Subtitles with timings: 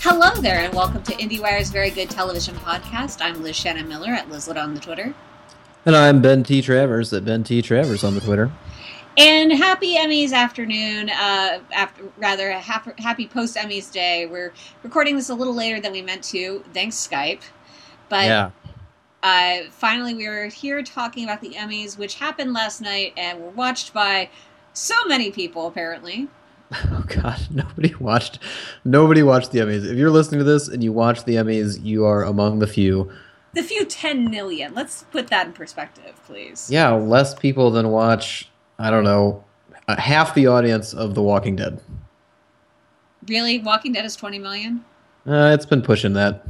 [0.00, 3.20] Hello there, and welcome to IndieWire's Very Good Television Podcast.
[3.20, 5.12] I'm Liz Shannon Miller at Lizlet on the Twitter.
[5.84, 6.62] And I'm Ben T.
[6.62, 7.60] Travers at Ben T.
[7.60, 8.52] Travers on the Twitter.
[9.18, 14.26] And happy Emmys afternoon, uh, after rather happy, happy post Emmys day.
[14.26, 14.52] We're
[14.84, 17.42] recording this a little later than we meant to, thanks Skype.
[18.08, 18.50] But yeah.
[19.24, 23.50] uh, finally, we are here talking about the Emmys, which happened last night and were
[23.50, 24.30] watched by
[24.72, 26.28] so many people, apparently.
[26.92, 28.38] Oh God, nobody watched.
[28.84, 29.84] Nobody watched the Emmys.
[29.84, 33.10] If you're listening to this and you watch the Emmys, you are among the few.
[33.54, 34.72] The few 10 million.
[34.72, 36.68] Let's put that in perspective, please.
[36.70, 38.48] Yeah, less people than watch.
[38.78, 39.44] I don't know,
[39.88, 41.80] uh, half the audience of The Walking Dead.
[43.26, 44.84] Really, Walking Dead is 20 million.
[45.26, 46.44] Uh, it's been pushing that.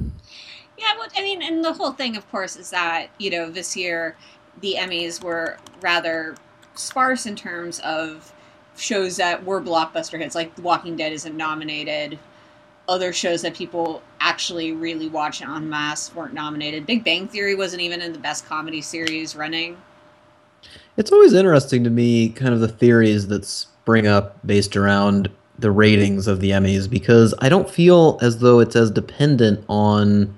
[0.78, 3.76] Yeah, well, I mean, and the whole thing, of course, is that you know this
[3.76, 4.16] year
[4.60, 6.36] the Emmys were rather
[6.74, 8.32] sparse in terms of
[8.76, 10.34] shows that were blockbuster hits.
[10.34, 12.18] Like The Walking Dead isn't nominated.
[12.88, 16.86] Other shows that people actually really watch en masse weren't nominated.
[16.86, 19.76] Big Bang Theory wasn't even in the best comedy series running.
[20.96, 25.70] It's always interesting to me, kind of the theories that spring up based around the
[25.70, 30.36] ratings of the Emmys, because I don't feel as though it's as dependent on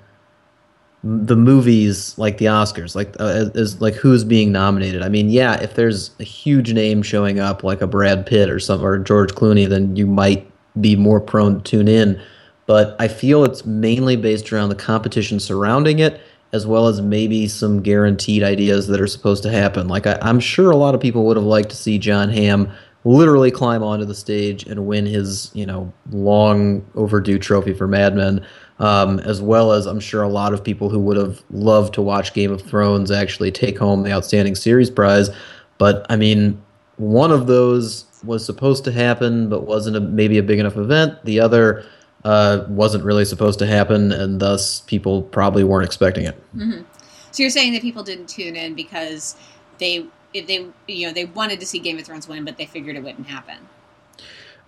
[1.05, 5.03] the movies like the Oscars, like uh, as, like who's being nominated.
[5.03, 8.61] I mean, yeah, if there's a huge name showing up, like a Brad Pitt or
[8.61, 10.49] some or George Clooney, then you might
[10.81, 12.21] be more prone to tune in.
[12.67, 16.21] But I feel it's mainly based around the competition surrounding it,
[16.53, 19.89] as well as maybe some guaranteed ideas that are supposed to happen.
[19.89, 22.71] Like I, I'm sure a lot of people would have liked to see Jon Hamm
[23.05, 28.15] literally climb onto the stage and win his, you know, long overdue trophy for Mad
[28.15, 28.47] Men
[28.83, 32.03] um, as well as I'm sure a lot of people who would have loved to
[32.03, 35.31] watch Game of Thrones actually take home the Outstanding Series prize.
[35.79, 36.61] But I mean,
[36.97, 41.25] one of those was supposed to happen, but wasn't a, maybe a big enough event.
[41.25, 41.87] The other
[42.25, 46.37] uh, wasn't really supposed to happen, and thus people probably weren't expecting it.
[46.57, 46.83] Mm-hmm.
[47.31, 49.37] So you're saying that people didn't tune in because
[49.79, 52.97] they they you know they wanted to see Game of Thrones win, but they figured
[52.97, 53.59] it wouldn't happen.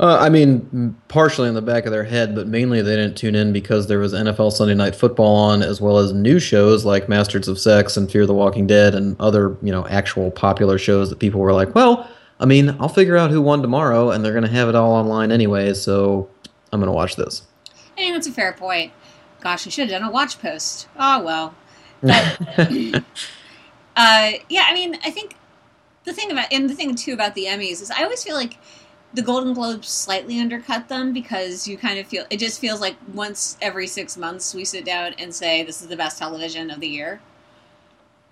[0.01, 3.37] Uh, I mean, partially in the back of their head, but mainly they didn't tune
[3.37, 7.09] in because there was NFL Sunday Night Football on, as well as new shows like
[7.09, 11.11] Masters of Sex and Fear the Walking Dead, and other you know actual popular shows
[11.11, 12.09] that people were like, well,
[12.41, 14.91] I mean, I'll figure out who won tomorrow, and they're going to have it all
[14.91, 16.29] online anyway, so
[16.73, 17.43] I'm going to watch this.
[17.97, 18.93] Mean, that's a fair point.
[19.41, 20.89] Gosh, I should have done a watch post.
[20.99, 21.55] Oh well.
[22.01, 22.39] But,
[23.97, 25.37] uh, yeah, I mean, I think
[26.05, 28.59] the thing about and the thing too about the Emmys is I always feel like
[29.15, 32.97] the Golden Globes slightly undercut them because you kind of feel it just feels like
[33.13, 36.81] once every six months we sit down and say this is the best television of
[36.81, 37.21] the year.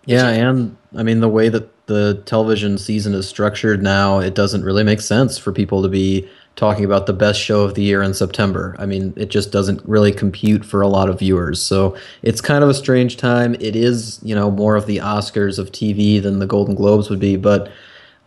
[0.04, 4.64] Yeah, and I mean the way that the television season is structured now, it doesn't
[4.64, 8.02] really make sense for people to be talking about the best show of the year
[8.02, 8.76] in September.
[8.78, 11.62] I mean, it just doesn't really compute for a lot of viewers.
[11.62, 13.54] So it's kind of a strange time.
[13.54, 17.20] It is, you know, more of the Oscars of TV than the Golden Globes would
[17.20, 17.70] be, but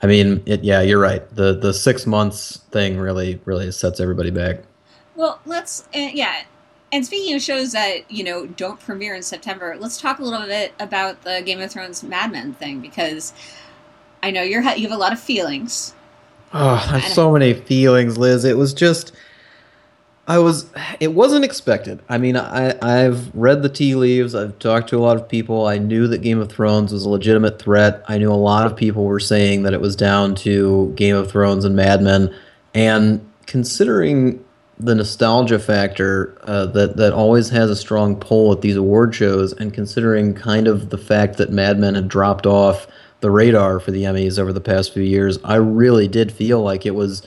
[0.05, 1.27] I mean, it, yeah, you're right.
[1.35, 4.59] The the six months thing really really sets everybody back.
[5.15, 6.43] Well, let's uh, yeah.
[6.91, 10.45] And speaking of shows that you know don't premiere in September, let's talk a little
[10.45, 13.33] bit about the Game of Thrones Mad Men thing because
[14.21, 15.95] I know you're you have a lot of feelings.
[16.53, 18.45] Oh, I have so many feelings, Liz.
[18.45, 19.11] It was just
[20.27, 20.71] I was.
[20.99, 22.01] It wasn't expected.
[22.09, 24.33] I mean, I I've read the tea leaves.
[24.33, 25.67] I've talked to a lot of people.
[25.67, 28.03] I knew that Game of Thrones was a legitimate threat.
[28.07, 31.29] I knew a lot of people were saying that it was down to Game of
[31.29, 32.35] Thrones and Mad Men.
[32.73, 34.43] And considering
[34.79, 39.53] the nostalgia factor uh, that that always has a strong pull at these award shows,
[39.53, 42.87] and considering kind of the fact that Mad Men had dropped off
[43.19, 46.87] the radar for the Emmys over the past few years, I really did feel like
[46.87, 47.21] it was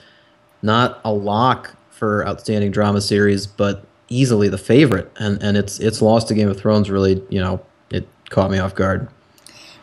[0.63, 5.11] not a lock for outstanding drama series, but easily the favorite.
[5.17, 6.91] And and it's it's lost to Game of Thrones.
[6.91, 7.61] Really, you know,
[7.91, 9.09] it caught me off guard.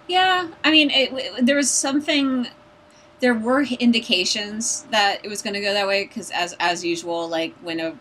[0.07, 2.47] Yeah, I mean, it, there was something.
[3.21, 7.27] There were indications that it was going to go that way because, as as usual,
[7.27, 7.97] like when a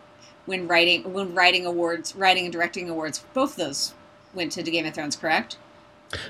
[0.47, 3.95] when writing when writing awards, writing and directing awards, both those
[4.35, 5.57] went to Game of Thrones, correct?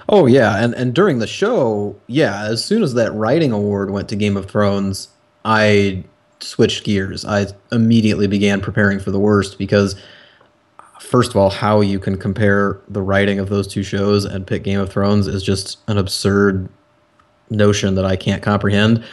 [0.09, 4.09] Oh yeah, and and during the show, yeah, as soon as that writing award went
[4.11, 5.09] to Game of Thrones,
[5.45, 6.05] I
[6.45, 7.25] switched gears.
[7.25, 9.97] I immediately began preparing for the worst because,
[11.01, 14.63] first of all, how you can compare the writing of those two shows and pick
[14.63, 16.69] Game of Thrones is just an absurd
[17.51, 19.05] notion that I can't comprehend.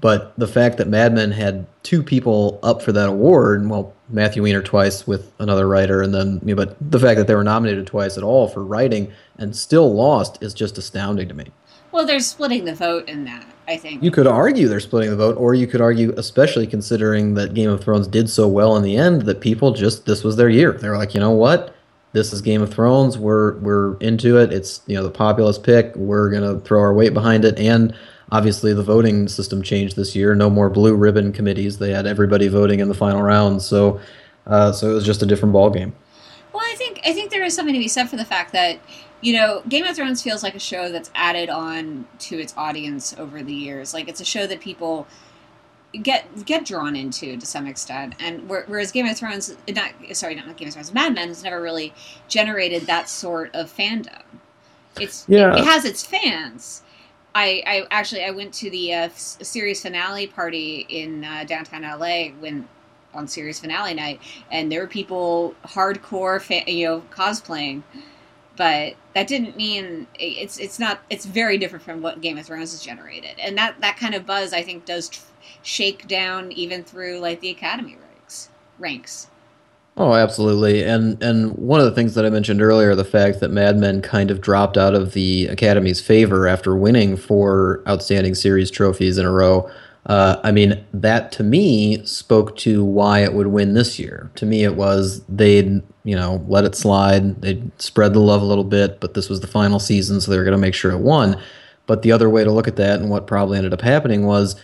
[0.00, 4.42] But the fact that Mad Men had two people up for that award, well, Matthew
[4.42, 7.44] Weiner twice with another writer, and then, you know, but the fact that they were
[7.44, 11.52] nominated twice at all for writing and still lost is just astounding to me.
[11.92, 13.46] Well, they're splitting the vote in that.
[13.68, 17.34] I think you could argue they're splitting the vote, or you could argue, especially considering
[17.34, 20.36] that Game of Thrones did so well in the end, that people just this was
[20.36, 20.72] their year.
[20.72, 21.74] They're like, you know what,
[22.12, 23.18] this is Game of Thrones.
[23.18, 24.52] We're we're into it.
[24.52, 25.94] It's you know the populist pick.
[25.94, 27.94] We're gonna throw our weight behind it, and
[28.30, 30.34] obviously the voting system changed this year.
[30.34, 31.78] No more blue ribbon committees.
[31.78, 33.62] They had everybody voting in the final round.
[33.62, 34.00] So,
[34.46, 35.94] uh, so it was just a different ball game.
[36.52, 38.78] Well, I think I think there is something to be said for the fact that
[39.22, 43.14] you know Game of Thrones feels like a show that's added on to its audience
[43.16, 43.94] over the years.
[43.94, 45.06] Like it's a show that people
[46.02, 50.56] get get drawn into to some extent, and whereas Game of Thrones, not sorry, not
[50.56, 51.94] Game of Thrones, Mad Men has never really
[52.28, 54.22] generated that sort of fandom.
[55.00, 55.52] It's yeah.
[55.52, 56.82] it, it has its fans.
[57.34, 62.28] I, I actually I went to the uh, series finale party in uh, downtown LA
[62.40, 62.68] when
[63.14, 64.20] on series finale night,
[64.50, 67.82] and there were people hardcore, fa- you know, cosplaying.
[68.56, 72.72] But that didn't mean it's it's not it's very different from what Game of Thrones
[72.72, 75.10] has generated, and that that kind of buzz I think does
[75.62, 79.28] shake down even through like the Academy ranks ranks.
[79.96, 80.82] Oh, absolutely.
[80.82, 84.00] And and one of the things that I mentioned earlier, the fact that Mad Men
[84.00, 89.26] kind of dropped out of the Academy's favor after winning four outstanding series trophies in
[89.26, 89.70] a row,
[90.06, 94.30] uh, I mean, that to me spoke to why it would win this year.
[94.36, 97.40] To me, it was they'd, you know, let it slide.
[97.40, 100.38] They'd spread the love a little bit, but this was the final season, so they
[100.38, 101.40] were going to make sure it won.
[101.86, 104.56] But the other way to look at that and what probably ended up happening was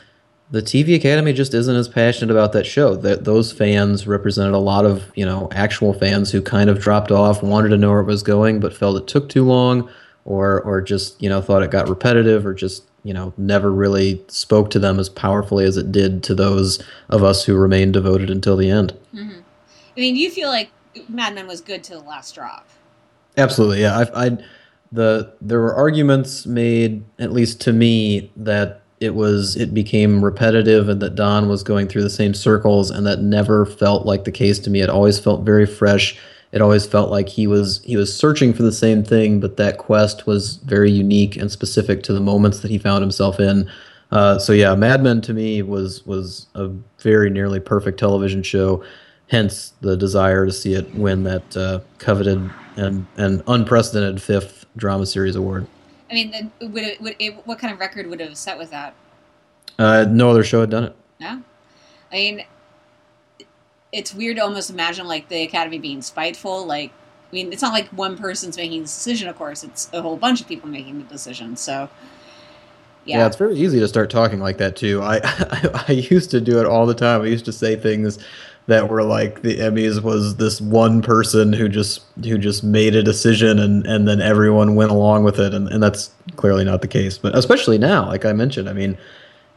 [0.51, 2.97] the TV Academy just isn't as passionate about that show.
[2.97, 7.13] That those fans represented a lot of, you know, actual fans who kind of dropped
[7.13, 9.89] off, wanted to know where it was going, but felt it took too long
[10.25, 14.25] or or just, you know, thought it got repetitive or just you know, never really
[14.29, 18.31] spoke to them as powerfully as it did to those of us who remained devoted
[18.31, 18.95] until the end.
[19.15, 19.41] Mm-hmm.
[19.97, 20.71] I mean, you feel like
[21.09, 22.69] Mad Men was good to the last drop.
[23.37, 23.99] Absolutely, yeah.
[23.99, 24.39] I, I,
[24.91, 30.89] the there were arguments made, at least to me, that it was it became repetitive
[30.89, 34.33] and that Don was going through the same circles, and that never felt like the
[34.33, 34.81] case to me.
[34.81, 36.19] It always felt very fresh
[36.53, 39.79] it always felt like he was he was searching for the same thing, but that
[39.79, 43.71] quest was very unique and specific to the moments that he found himself in.
[44.11, 46.69] Uh, so yeah, Mad Men to me was was a
[47.01, 48.83] very nearly perfect television show.
[49.31, 55.05] Hence the desire to see it win that uh, coveted and and unprecedented fifth drama
[55.05, 55.67] series award.
[56.11, 58.71] I mean, would it, would it, what kind of record would it have set with
[58.71, 58.95] that?
[59.79, 60.97] Uh, no other show had done it.
[61.21, 61.43] No,
[62.11, 62.45] I mean,
[63.93, 66.67] it's weird to almost imagine like the Academy being spiteful.
[66.67, 69.29] Like, I mean, it's not like one person's making the decision.
[69.29, 71.57] Of course, it's a whole bunch of people making the decision.
[71.57, 71.89] So,
[73.05, 73.19] yeah.
[73.19, 75.01] yeah, it's very easy to start talking like that too.
[75.03, 77.23] I, I, I used to do it all the time.
[77.23, 78.19] I used to say things
[78.69, 83.03] that were like the Emmys was this one person who just who just made a
[83.03, 86.89] decision and and then everyone went along with it and, and that's clearly not the
[86.89, 87.17] case.
[87.17, 88.99] But especially now, like I mentioned, I mean,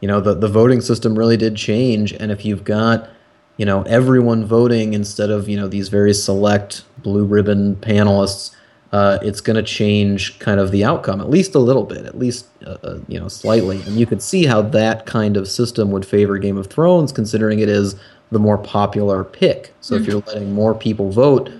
[0.00, 3.10] you know, the, the voting system really did change and if you've got
[3.56, 8.54] you know everyone voting instead of you know these very select blue ribbon panelists
[8.92, 12.18] uh, it's going to change kind of the outcome at least a little bit at
[12.18, 13.80] least uh, uh, you know slightly.
[13.82, 17.60] And you could see how that kind of system would favor game of thrones considering
[17.60, 17.96] it is
[18.30, 19.74] the more popular pick.
[19.80, 20.02] So mm-hmm.
[20.02, 21.50] if you're letting more people vote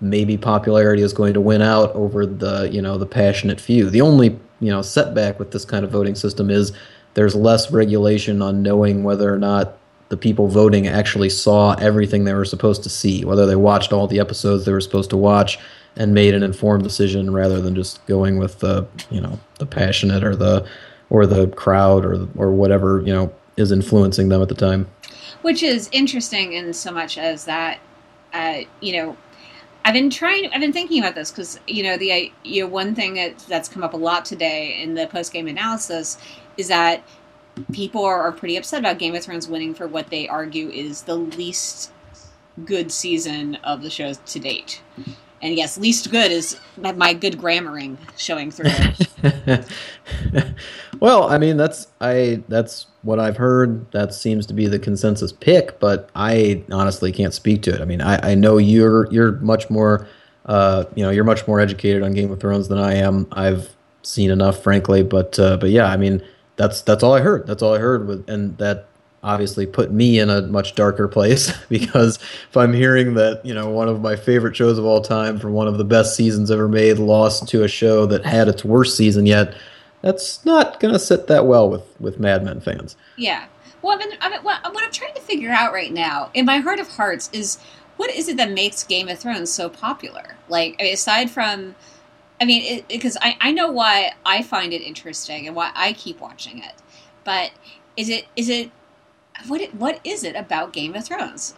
[0.00, 3.90] maybe popularity is going to win out over the you know the passionate few.
[3.90, 6.72] The only you know setback with this kind of voting system is
[7.14, 9.76] there's less regulation on knowing whether or not
[10.10, 14.06] the people voting actually saw everything they were supposed to see, whether they watched all
[14.06, 15.58] the episodes they were supposed to watch
[15.96, 20.22] and made an informed decision rather than just going with the you know the passionate
[20.22, 20.66] or the
[21.08, 24.86] or the crowd or or whatever you know is influencing them at the time.
[25.42, 27.78] Which is interesting in so much as that
[28.32, 29.16] uh, you know
[29.84, 30.50] I've been trying.
[30.52, 33.68] I've been thinking about this because you know the you know one thing that, that's
[33.68, 36.18] come up a lot today in the post game analysis
[36.56, 37.02] is that
[37.72, 41.02] people are, are pretty upset about Game of Thrones winning for what they argue is
[41.02, 41.92] the least
[42.64, 44.82] good season of the show to date.
[45.42, 48.70] And yes, least good is my good grammaring showing through.
[51.00, 53.90] well, I mean that's I that's what I've heard.
[53.92, 57.80] That seems to be the consensus pick, but I honestly can't speak to it.
[57.80, 60.06] I mean, I, I know you're you're much more
[60.44, 63.26] uh, you know you're much more educated on Game of Thrones than I am.
[63.32, 66.22] I've seen enough, frankly, but uh, but yeah, I mean
[66.60, 67.46] that's that's all I heard.
[67.46, 68.84] That's all I heard, with, and that
[69.22, 73.70] obviously put me in a much darker place because if I'm hearing that you know
[73.70, 76.68] one of my favorite shows of all time for one of the best seasons ever
[76.68, 79.56] made lost to a show that had its worst season yet,
[80.02, 82.94] that's not to sit that well with with Mad Men fans.
[83.16, 83.46] Yeah.
[83.80, 86.58] Well, I've been, been, what, what I'm trying to figure out right now, in my
[86.58, 87.58] heart of hearts, is
[87.96, 90.36] what is it that makes Game of Thrones so popular?
[90.50, 91.74] Like, aside from
[92.40, 96.20] I mean, because I, I know why I find it interesting and why I keep
[96.20, 96.72] watching it,
[97.24, 97.50] but
[97.96, 98.70] is it is it
[99.46, 101.54] what it, what is it about Game of Thrones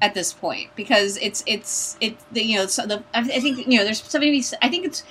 [0.00, 0.70] at this point?
[0.76, 4.20] Because it's it's it the, you know so the I think you know there's so
[4.20, 5.02] many I think it's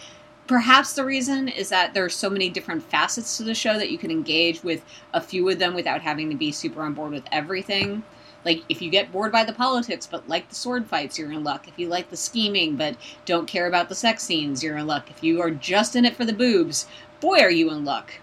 [0.47, 3.89] perhaps the reason is that there are so many different facets to the show that
[3.89, 7.11] you can engage with a few of them without having to be super on board
[7.11, 8.03] with everything.
[8.45, 11.43] Like if you get bored by the politics but like the sword fights, you're in
[11.43, 11.67] luck.
[11.67, 12.95] If you like the scheming but
[13.25, 15.09] don't care about the sex scenes, you're in luck.
[15.09, 16.87] If you are just in it for the boobs,
[17.19, 18.13] boy are you in luck.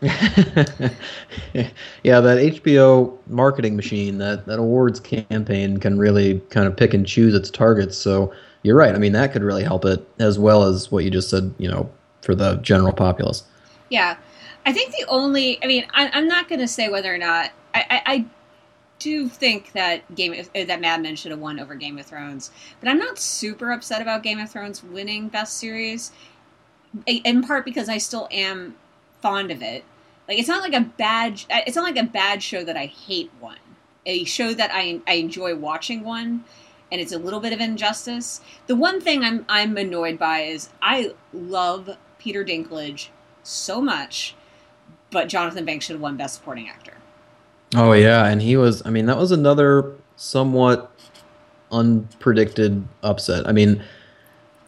[0.02, 7.06] yeah, that HBO marketing machine, that that awards campaign can really kind of pick and
[7.06, 7.98] choose its targets.
[7.98, 8.94] So you're right.
[8.94, 11.54] I mean, that could really help it as well as what you just said.
[11.58, 11.90] You know,
[12.22, 13.44] for the general populace.
[13.90, 14.16] Yeah,
[14.64, 15.62] I think the only.
[15.62, 18.24] I mean, I, am not going to say whether or not I, I, I
[19.00, 22.52] do think that Game eh, that Mad Men should have won over Game of Thrones,
[22.78, 26.12] but I'm not super upset about Game of Thrones winning Best Series.
[27.08, 28.76] Eh, in part because I still am
[29.20, 29.84] fond of it.
[30.28, 31.42] Like it's not like a bad.
[31.50, 33.58] Eh, it's not like a bad show that I hate one.
[34.06, 36.44] A show that I I enjoy watching one,
[36.92, 38.40] and it's a little bit of injustice.
[38.66, 43.08] The one thing I'm I'm annoyed by is I love Peter Dinklage
[43.42, 44.34] so much,
[45.10, 46.99] but Jonathan Banks should have won Best Supporting Actor.
[47.74, 48.84] Oh yeah, and he was.
[48.84, 50.90] I mean, that was another somewhat
[51.70, 53.46] unpredicted upset.
[53.48, 53.82] I mean,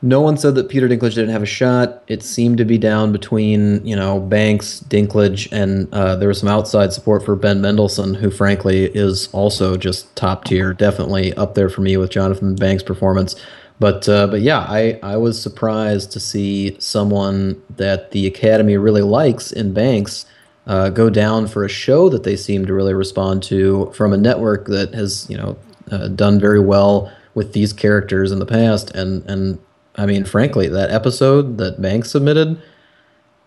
[0.03, 2.03] no one said that Peter Dinklage didn't have a shot.
[2.09, 6.49] It seemed to be down between, you know, Banks, Dinklage, and uh, there was some
[6.49, 11.69] outside support for Ben Mendelsohn, who frankly is also just top tier, definitely up there
[11.69, 13.37] for me with Jonathan Banks' performance.
[13.79, 19.03] But uh, but yeah, I, I was surprised to see someone that the Academy really
[19.03, 20.27] likes in Banks
[20.67, 24.17] uh, go down for a show that they seem to really respond to from a
[24.17, 25.57] network that has you know
[25.91, 29.59] uh, done very well with these characters in the past and and
[29.97, 32.61] I mean, frankly, that episode that Banks submitted,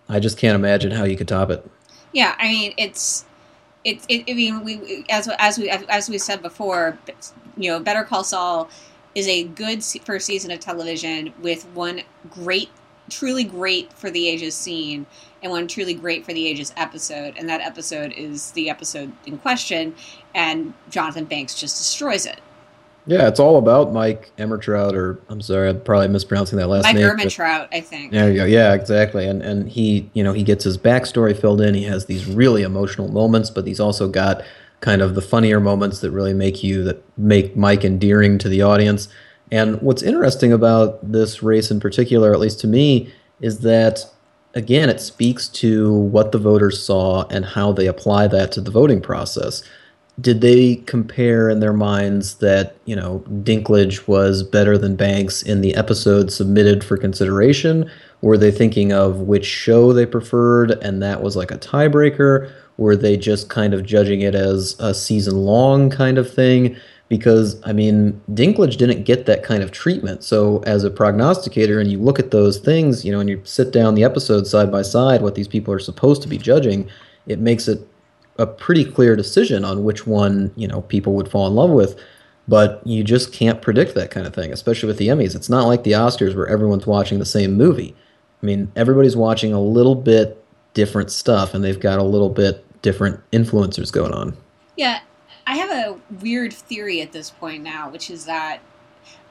[0.08, 1.70] I just can't imagine how you could top it.
[2.12, 3.26] Yeah, I mean, it's
[3.84, 6.98] it's it, I mean, we as as we as we said before,
[7.58, 8.70] you know, Better Call Saul
[9.16, 12.70] is a good first season of television with one great,
[13.10, 15.06] truly great for the ages scene
[15.46, 19.38] and one truly great for the ages episode, and that episode is the episode in
[19.38, 19.96] question,
[20.34, 22.42] and Jonathan Banks just destroys it.
[23.06, 26.96] Yeah, it's all about Mike Emmertrout, or I'm sorry, I'm probably mispronouncing that last Mike
[26.96, 27.06] name.
[27.06, 28.12] Mike Ehrmantraut, I think.
[28.12, 28.46] There you go.
[28.46, 29.28] Yeah, exactly.
[29.28, 31.76] And and he, you know, he gets his backstory filled in.
[31.76, 34.44] He has these really emotional moments, but he's also got
[34.82, 38.64] kind of the funnier moments that really make you that make Mike endearing to the
[38.64, 39.08] audience.
[39.52, 44.10] And what's interesting about this race in particular, at least to me, is that
[44.56, 48.72] again, it speaks to what the voters saw and how they apply that to the
[48.72, 49.62] voting process
[50.22, 55.62] did they compare in their minds that you know Dinklage was better than Banks in
[55.62, 57.90] the episode submitted for consideration?
[58.22, 62.52] Were they thinking of which show they preferred, and that was like a tiebreaker?
[62.78, 66.78] Were they just kind of judging it as a season long kind of thing?
[67.08, 70.24] Because I mean, Dinklage didn't get that kind of treatment.
[70.24, 73.72] So as a prognosticator, and you look at those things, you know, and you sit
[73.72, 76.90] down the episodes side by side, what these people are supposed to be judging,
[77.28, 77.88] it makes it
[78.38, 82.00] a pretty clear decision on which one you know people would fall in love with.
[82.48, 85.36] But you just can't predict that kind of thing especially with the emmys.
[85.36, 87.96] It's not like the oscars where everyone's watching the same movie.
[88.42, 90.44] I mean everybody's watching a little bit
[90.74, 94.36] different stuff and they've got a little bit different influencers going on.
[94.76, 95.00] Yeah
[95.48, 98.60] i have a weird theory at this point now which is that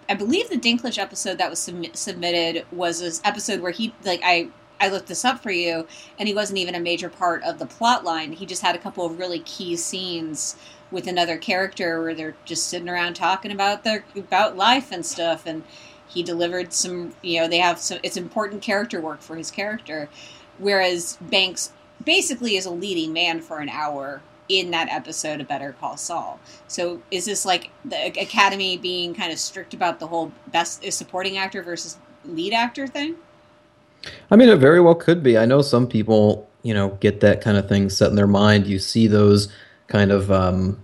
[0.08, 4.20] I believe the Dinklage episode that was sub- submitted was this episode where he like
[4.22, 4.48] I
[4.80, 5.86] I looked this up for you,
[6.18, 8.32] and he wasn't even a major part of the plot line.
[8.32, 10.56] He just had a couple of really key scenes
[10.90, 15.46] with another character where they're just sitting around talking about their about life and stuff,
[15.46, 15.62] and
[16.06, 17.14] he delivered some.
[17.22, 17.98] You know, they have some.
[18.02, 20.08] It's important character work for his character,
[20.58, 21.72] whereas Banks
[22.04, 26.38] basically is a leading man for an hour in that episode of Better Call Saul.
[26.68, 31.38] So is this like the Academy being kind of strict about the whole best supporting
[31.38, 33.16] actor versus lead actor thing?
[34.30, 35.38] I mean, it very well could be.
[35.38, 38.66] I know some people, you know, get that kind of thing set in their mind.
[38.66, 39.48] You see those
[39.86, 40.82] kind of, um,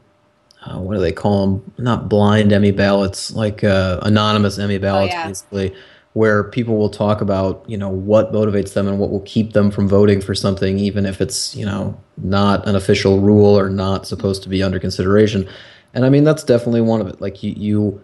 [0.64, 1.73] uh, what do they call them?
[1.79, 5.29] Not blind Emmy ballots, like uh, anonymous Emmy ballots, oh, yeah.
[5.29, 5.75] basically,
[6.12, 9.71] where people will talk about, you know, what motivates them and what will keep them
[9.71, 14.07] from voting for something, even if it's, you know, not an official rule or not
[14.07, 15.49] supposed to be under consideration.
[15.95, 17.21] And I mean, that's definitely one of it.
[17.21, 18.00] Like you, you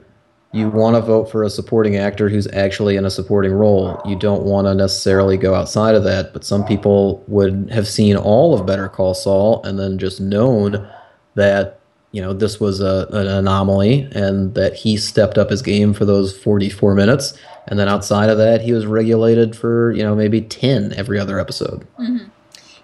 [0.53, 4.01] you want to vote for a supporting actor who's actually in a supporting role.
[4.07, 8.17] You don't want to necessarily go outside of that, but some people would have seen
[8.17, 10.89] all of Better Call Saul and then just known
[11.35, 11.81] that
[12.13, 16.07] you know this was a, an anomaly and that he stepped up his game for
[16.07, 17.35] those 44 minutes
[17.69, 21.39] and then outside of that, he was regulated for you know maybe ten every other
[21.41, 21.87] episode.
[21.99, 22.29] Mm-hmm.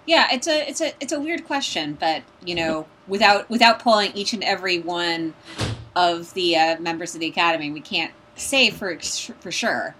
[0.05, 4.11] Yeah, it's a it's a it's a weird question, but you know, without without pulling
[4.13, 5.33] each and every one
[5.95, 8.97] of the uh, members of the academy, we can't say for
[9.39, 9.95] for sure.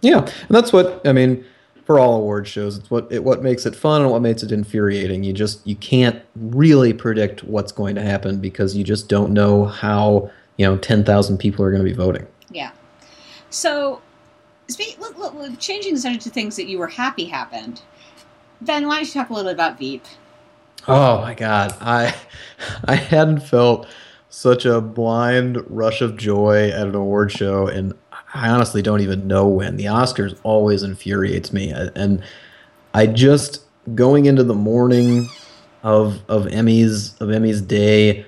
[0.00, 1.44] Yeah, and that's what I mean
[1.84, 2.78] for all award shows.
[2.78, 5.24] It's what it what makes it fun and what makes it infuriating.
[5.24, 9.64] You just you can't really predict what's going to happen because you just don't know
[9.64, 12.26] how you know ten thousand people are going to be voting.
[12.50, 12.70] Yeah.
[13.50, 14.02] So,
[14.68, 17.82] speak, look, look, look, changing the subject to things that you were happy happened.
[18.60, 20.04] Ben, why don't you talk a little bit about Veep?
[20.86, 22.14] Oh my God, I
[22.84, 23.86] I hadn't felt
[24.28, 27.94] such a blind rush of joy at an award show, and
[28.34, 29.76] I honestly don't even know when.
[29.76, 32.22] The Oscars always infuriates me, and
[32.92, 33.62] I just
[33.94, 35.28] going into the morning
[35.82, 38.26] of of Emmys of Emmys day.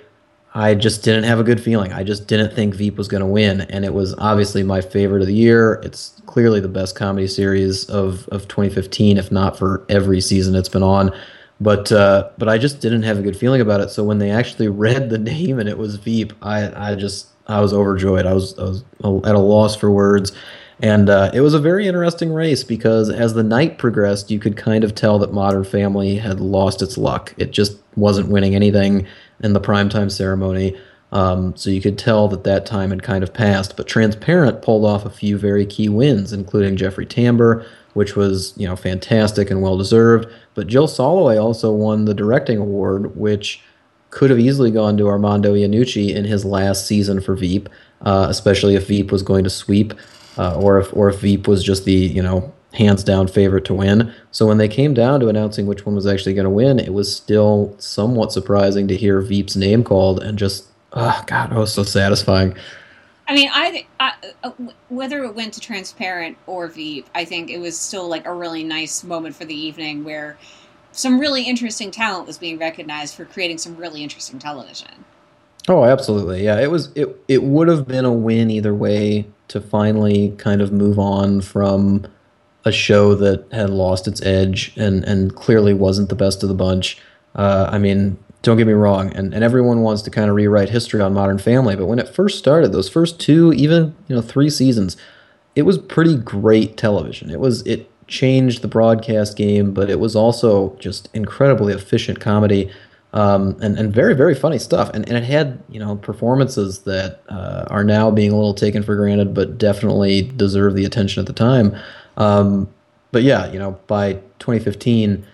[0.56, 1.92] I just didn't have a good feeling.
[1.92, 5.20] I just didn't think Veep was going to win, and it was obviously my favorite
[5.20, 5.74] of the year.
[5.84, 10.70] It's clearly the best comedy series of, of 2015, if not for every season it's
[10.70, 11.14] been on.
[11.60, 13.90] But uh, but I just didn't have a good feeling about it.
[13.90, 17.60] So when they actually read the name and it was Veep, I I just I
[17.60, 18.24] was overjoyed.
[18.24, 18.82] I was I was
[19.26, 20.32] at a loss for words.
[20.80, 24.58] And uh, it was a very interesting race because as the night progressed, you could
[24.58, 27.32] kind of tell that Modern Family had lost its luck.
[27.38, 29.06] It just wasn't winning anything
[29.40, 30.76] in the primetime ceremony.
[31.12, 33.76] Um, so you could tell that that time had kind of passed.
[33.76, 37.64] But Transparent pulled off a few very key wins, including Jeffrey Tambor,
[37.94, 40.28] which was you know fantastic and well deserved.
[40.54, 43.62] But Jill Soloway also won the directing award, which
[44.10, 47.68] could have easily gone to Armando Iannucci in his last season for Veep,
[48.02, 49.94] uh, especially if Veep was going to sweep,
[50.38, 53.74] uh, or if or if Veep was just the you know hands down favorite to
[53.74, 54.12] win.
[54.30, 56.92] So when they came down to announcing which one was actually going to win, it
[56.92, 61.72] was still somewhat surprising to hear Veep's name called and just, oh God, it was
[61.72, 62.54] so satisfying.
[63.28, 64.12] I mean, I, I
[64.44, 64.52] uh,
[64.88, 68.62] whether it went to Transparent or Veep, I think it was still like a really
[68.62, 70.38] nice moment for the evening where
[70.92, 75.04] some really interesting talent was being recognized for creating some really interesting television.
[75.68, 76.44] Oh, absolutely.
[76.44, 80.60] Yeah, it was it it would have been a win either way to finally kind
[80.60, 82.06] of move on from
[82.66, 86.54] a show that had lost its edge and and clearly wasn't the best of the
[86.54, 86.98] bunch.
[87.34, 90.68] Uh, I mean, don't get me wrong, and, and everyone wants to kind of rewrite
[90.68, 94.22] history on Modern Family, but when it first started, those first two, even you know,
[94.22, 94.96] three seasons,
[95.54, 97.30] it was pretty great television.
[97.30, 102.70] It was it changed the broadcast game, but it was also just incredibly efficient comedy.
[103.12, 104.90] Um, and, and very, very funny stuff.
[104.92, 108.82] And, and it had, you know, performances that uh, are now being a little taken
[108.82, 111.74] for granted, but definitely deserve the attention at the time.
[112.16, 112.68] Um,
[113.12, 115.26] but yeah, you know, by 2015,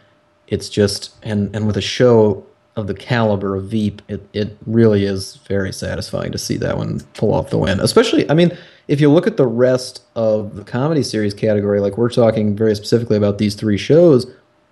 [0.48, 2.44] it's just and and with a show
[2.76, 7.00] of the caliber of Veep, it it really is very satisfying to see that one
[7.14, 7.80] pull off the win.
[7.80, 8.56] Especially, I mean,
[8.88, 12.74] if you look at the rest of the comedy series category, like we're talking very
[12.74, 14.26] specifically about these three shows,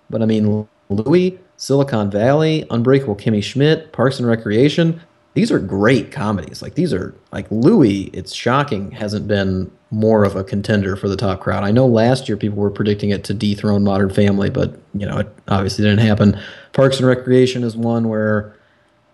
[0.09, 5.01] but I mean, Louie, Silicon Valley, Unbreakable Kimmy Schmidt, Parks and Recreation,
[5.33, 6.61] these are great comedies.
[6.61, 8.09] Like these are like Louie.
[8.13, 11.63] It's shocking hasn't been more of a contender for the top crowd.
[11.63, 15.19] I know last year people were predicting it to dethrone Modern Family, but you know
[15.19, 16.39] it obviously didn't happen.
[16.71, 18.55] Parks and Recreation is one where,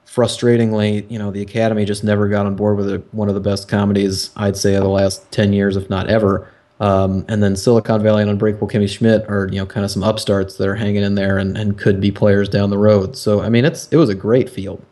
[0.06, 3.14] frustratingly, you know the Academy just never got on board with it.
[3.14, 6.52] One of the best comedies I'd say of the last ten years, if not ever.
[6.80, 10.04] Um, and then Silicon Valley and Unbreakable Kimmy Schmidt are you know kind of some
[10.04, 13.18] upstarts that are hanging in there and, and could be players down the road.
[13.18, 14.86] So I mean it's it was a great field.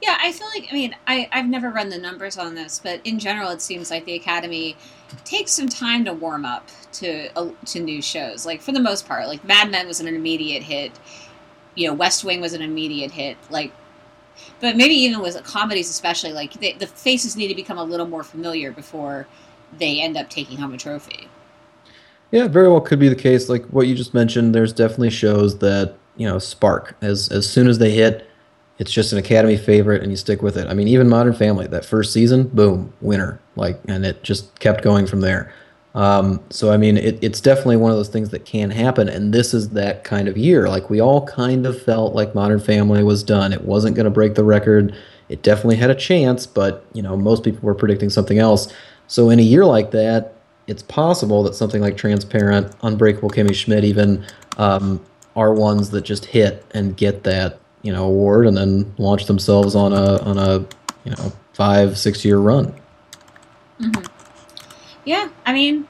[0.00, 3.00] Yeah, I feel like I mean I I've never run the numbers on this, but
[3.02, 4.76] in general, it seems like the Academy
[5.24, 8.46] takes some time to warm up to uh, to new shows.
[8.46, 10.92] Like for the most part, like Mad Men was an immediate hit.
[11.74, 13.36] You know, West Wing was an immediate hit.
[13.50, 13.72] Like,
[14.60, 18.06] but maybe even with comedies, especially like they, the faces need to become a little
[18.06, 19.26] more familiar before
[19.78, 21.28] they end up taking home a trophy.
[22.30, 23.48] Yeah, very well could be the case.
[23.48, 27.68] Like what you just mentioned, there's definitely shows that you know spark as as soon
[27.68, 28.28] as they hit
[28.78, 30.66] it's just an Academy favorite, and you stick with it.
[30.66, 33.40] I mean, even Modern Family, that first season, boom, winner.
[33.56, 35.52] Like, and it just kept going from there.
[35.94, 39.32] Um, so I mean, it, it's definitely one of those things that can happen, and
[39.32, 40.68] this is that kind of year.
[40.68, 43.52] Like we all kind of felt like Modern Family was done.
[43.52, 44.94] It wasn't going to break the record.
[45.28, 48.72] It definitely had a chance, but you know, most people were predicting something else.
[49.06, 50.34] So in a year like that,
[50.66, 54.24] it's possible that something like Transparent, Unbreakable Kimmy Schmidt, even
[54.56, 55.04] um,
[55.36, 59.76] are ones that just hit and get that you know award and then launch themselves
[59.76, 60.58] on a on a
[61.04, 62.74] you know five six year run.
[63.78, 64.02] Mm-hmm.
[65.04, 65.86] Yeah, I mean,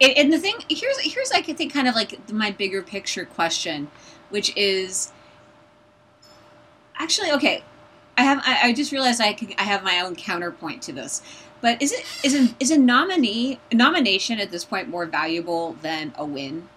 [0.00, 3.88] it, and the thing here's here's I think kind of like my bigger picture question,
[4.28, 5.12] which is
[6.98, 7.62] actually okay.
[8.18, 8.42] I have.
[8.44, 9.54] I, I just realized I can.
[9.56, 11.22] I have my own counterpoint to this.
[11.60, 16.12] But is it is a, is a nominee nomination at this point more valuable than
[16.16, 16.68] a win?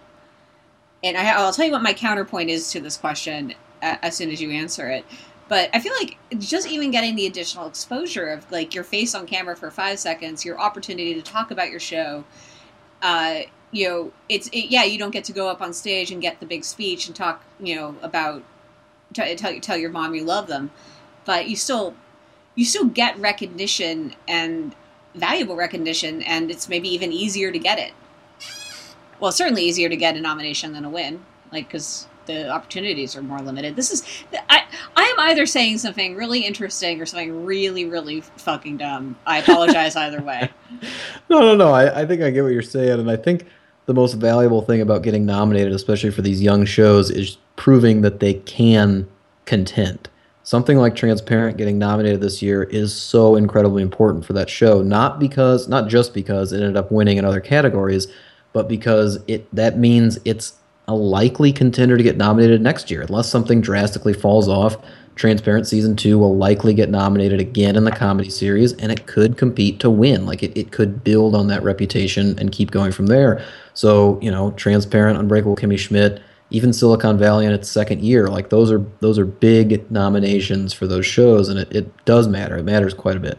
[1.02, 4.40] And I, I'll tell you what my counterpoint is to this question as soon as
[4.40, 5.04] you answer it.
[5.48, 9.26] But I feel like just even getting the additional exposure of like your face on
[9.26, 12.24] camera for five seconds, your opportunity to talk about your show,
[13.02, 13.40] uh,
[13.72, 16.40] you know, it's it, yeah, you don't get to go up on stage and get
[16.40, 18.42] the big speech and talk, you know, about
[19.12, 20.70] t- tell tell your mom you love them,
[21.24, 21.94] but you still
[22.54, 24.74] you still get recognition and
[25.14, 27.92] valuable recognition, and it's maybe even easier to get it.
[29.18, 33.22] Well, certainly easier to get a nomination than a win, like because the opportunities are
[33.22, 33.76] more limited.
[33.76, 34.04] This is
[34.48, 34.62] I
[34.96, 39.16] I am either saying something really interesting or something really really fucking dumb.
[39.26, 40.50] I apologize either way.
[41.28, 41.72] No, no, no.
[41.72, 43.46] I, I think I get what you're saying, and I think
[43.86, 48.20] the most valuable thing about getting nominated, especially for these young shows, is proving that
[48.20, 49.08] they can
[49.44, 50.08] contend.
[50.42, 55.18] Something like Transparent getting nominated this year is so incredibly important for that show, not
[55.18, 58.06] because not just because it ended up winning in other categories,
[58.52, 60.54] but because it that means it's
[60.90, 63.02] a likely contender to get nominated next year.
[63.02, 64.76] Unless something drastically falls off,
[65.14, 69.36] Transparent Season 2 will likely get nominated again in the comedy series, and it could
[69.36, 70.26] compete to win.
[70.26, 73.44] Like, it, it could build on that reputation and keep going from there.
[73.74, 78.50] So, you know, Transparent, Unbreakable Kimmy Schmidt, even Silicon Valley in its second year, like
[78.50, 82.56] those are those are big nominations for those shows, and it, it does matter.
[82.56, 83.38] It matters quite a bit.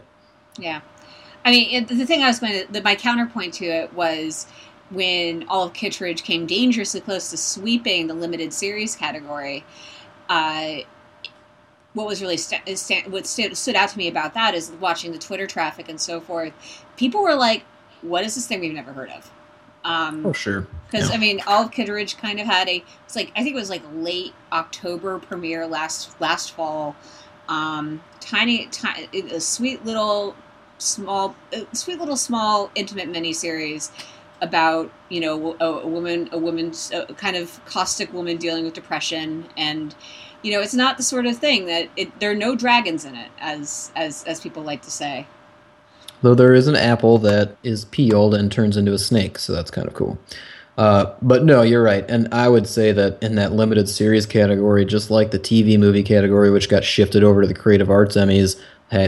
[0.58, 0.80] Yeah,
[1.44, 4.46] I mean, it, the thing I was going to, the, my counterpoint to it was
[4.92, 9.64] when Olive Kitteridge came dangerously close to sweeping the limited series category.
[10.28, 10.78] Uh,
[11.94, 15.12] what was really st- st- what st- stood out to me about that is watching
[15.12, 16.52] the Twitter traffic and so forth.
[16.96, 17.64] People were like,
[18.00, 19.30] "What is this thing we've never heard of?"
[19.84, 20.66] Um, oh sure.
[20.90, 21.16] Because yeah.
[21.16, 22.84] I mean, Olive Kitteridge kind of had a.
[23.04, 26.96] It's like I think it was like late October premiere last last fall.
[27.48, 30.34] Um, tiny, tiny, a sweet little
[30.78, 31.34] small,
[31.72, 33.90] sweet little small intimate miniseries
[34.42, 38.74] about you know a, a woman, a woman's a kind of caustic woman dealing with
[38.74, 39.94] depression, and
[40.42, 43.14] you know it's not the sort of thing that it, there are no dragons in
[43.14, 45.26] it, as as as people like to say.
[46.20, 49.70] Though there is an apple that is peeled and turns into a snake, so that's
[49.70, 50.18] kind of cool.
[50.78, 52.04] Uh, but no, you're right.
[52.08, 56.02] And I would say that in that limited series category, just like the TV movie
[56.02, 58.58] category, which got shifted over to the Creative Arts Emmys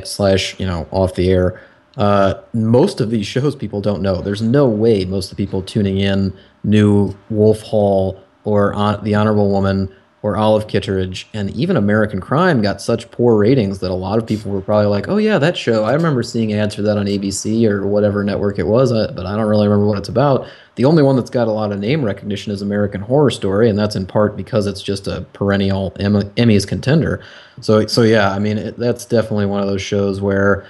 [0.06, 1.60] slash, you know, off the air,
[1.96, 4.20] uh, most of these shows people don't know.
[4.20, 9.50] There's no way most of the people tuning in knew Wolf Hall or The Honorable
[9.50, 14.18] Woman or Olive Kitteridge, and even American Crime got such poor ratings that a lot
[14.18, 15.84] of people were probably like, "Oh yeah, that show.
[15.84, 19.26] I remember seeing ads for that on ABC or whatever network it was, uh, but
[19.26, 21.78] I don't really remember what it's about." The only one that's got a lot of
[21.78, 25.90] name recognition is American Horror Story, and that's in part because it's just a perennial
[25.98, 27.20] Emmys contender.
[27.60, 30.64] So, so yeah, I mean, it, that's definitely one of those shows where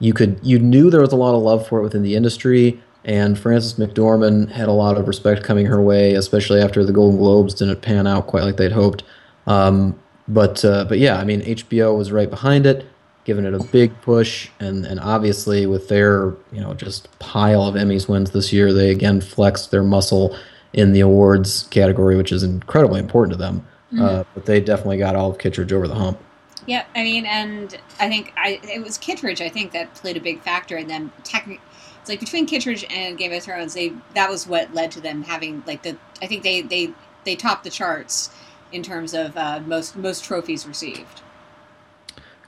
[0.00, 2.80] you could you knew there was a lot of love for it within the industry
[3.04, 7.18] and Frances McDormand had a lot of respect coming her way, especially after the Golden
[7.18, 9.02] Globes didn't pan out quite like they'd hoped.
[9.46, 12.86] Um, but uh, but yeah, I mean HBO was right behind it,
[13.24, 17.74] giving it a big push, and and obviously with their you know just pile of
[17.74, 20.36] Emmys wins this year, they again flexed their muscle
[20.72, 23.66] in the awards category, which is incredibly important to them.
[23.92, 24.02] Mm-hmm.
[24.02, 26.18] Uh, but they definitely got Olive Kitteridge over the hump.
[26.66, 30.20] Yeah, I mean, and I think I it was Kitteridge I think that played a
[30.20, 31.60] big factor in them technically
[32.00, 35.22] it's like between Kittredge and Game of Thrones, they that was what led to them
[35.22, 36.92] having like the I think they they
[37.24, 38.30] they topped the charts
[38.72, 41.20] in terms of uh, most most trophies received.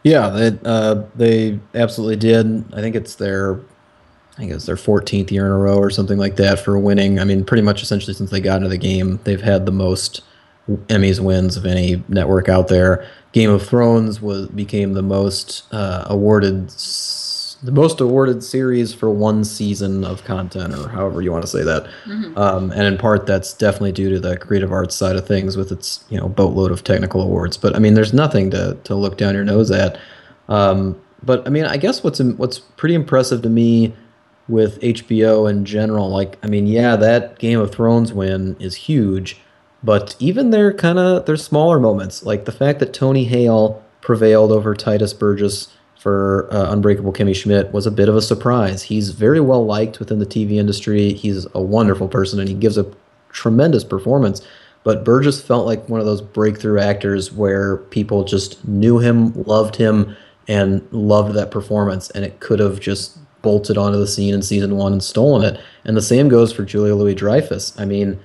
[0.02, 2.64] Yeah, they uh, they absolutely did.
[2.72, 6.18] I think it's their I think it's their 14th year in a row or something
[6.18, 7.20] like that for winning.
[7.20, 10.22] I mean, pretty much essentially since they got into the game, they've had the most
[10.68, 13.06] Emmys wins of any network out there.
[13.32, 16.70] Game of Thrones was became the most uh, awarded
[17.62, 21.62] the most awarded series for one season of content, or however you want to say
[21.62, 21.84] that.
[22.04, 22.36] Mm-hmm.
[22.36, 25.70] Um, and in part, that's definitely due to the creative arts side of things, with
[25.70, 27.56] its you know boatload of technical awards.
[27.56, 29.98] But I mean, there's nothing to to look down your nose at.
[30.48, 33.94] Um, but I mean, I guess what's what's pretty impressive to me
[34.48, 39.40] with HBO in general, like I mean, yeah, that Game of Thrones win is huge,
[39.82, 44.52] but even their kind of their smaller moments, like the fact that Tony Hale prevailed
[44.52, 45.68] over Tituss Burgess
[45.98, 48.82] for uh, Unbreakable Kimmy Schmidt was a bit of a surprise.
[48.82, 51.12] He's very well liked within the TV industry.
[51.12, 52.92] He's a wonderful person and he gives a
[53.30, 54.42] tremendous performance.
[54.84, 59.76] But Burgess felt like one of those breakthrough actors where people just knew him, loved
[59.76, 60.16] him,
[60.48, 64.76] and loved that performance, and it could have just bolted onto the scene in season
[64.76, 65.60] one and stolen it.
[65.84, 67.78] And the same goes for Julia Louis Dreyfus.
[67.78, 68.18] I mean,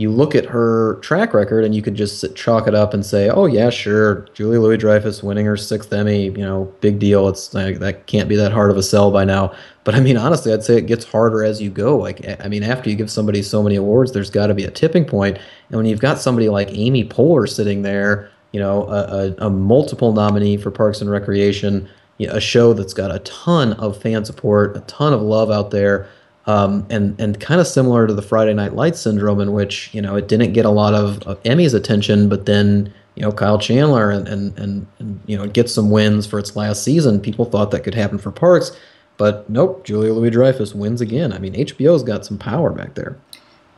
[0.00, 3.28] you look at her track record and you could just chalk it up and say,
[3.28, 7.28] oh yeah, sure, Julie Louis Dreyfus winning her sixth Emmy, you know, big deal.
[7.28, 9.52] It's like that can't be that hard of a sell by now.
[9.84, 11.98] But I mean, honestly, I'd say it gets harder as you go.
[11.98, 14.70] Like, I mean, after you give somebody so many awards, there's got to be a
[14.70, 15.36] tipping point.
[15.68, 19.50] And when you've got somebody like Amy Poehler sitting there, you know, a, a, a
[19.50, 21.86] multiple nominee for Parks and Recreation,
[22.20, 26.08] a show that's got a ton of fan support, a ton of love out there
[26.46, 30.00] um, and and kind of similar to the Friday Night Lights syndrome, in which you
[30.00, 33.58] know it didn't get a lot of, of Emmys attention, but then you know Kyle
[33.58, 37.20] Chandler and, and and and you know gets some wins for its last season.
[37.20, 38.76] People thought that could happen for Parks,
[39.16, 39.84] but nope.
[39.84, 41.32] Julia Louis Dreyfus wins again.
[41.32, 43.18] I mean, HBO's got some power back there.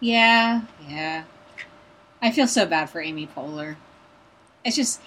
[0.01, 1.25] Yeah, yeah.
[2.21, 3.77] I feel so bad for Amy Poehler.
[4.65, 5.01] It's just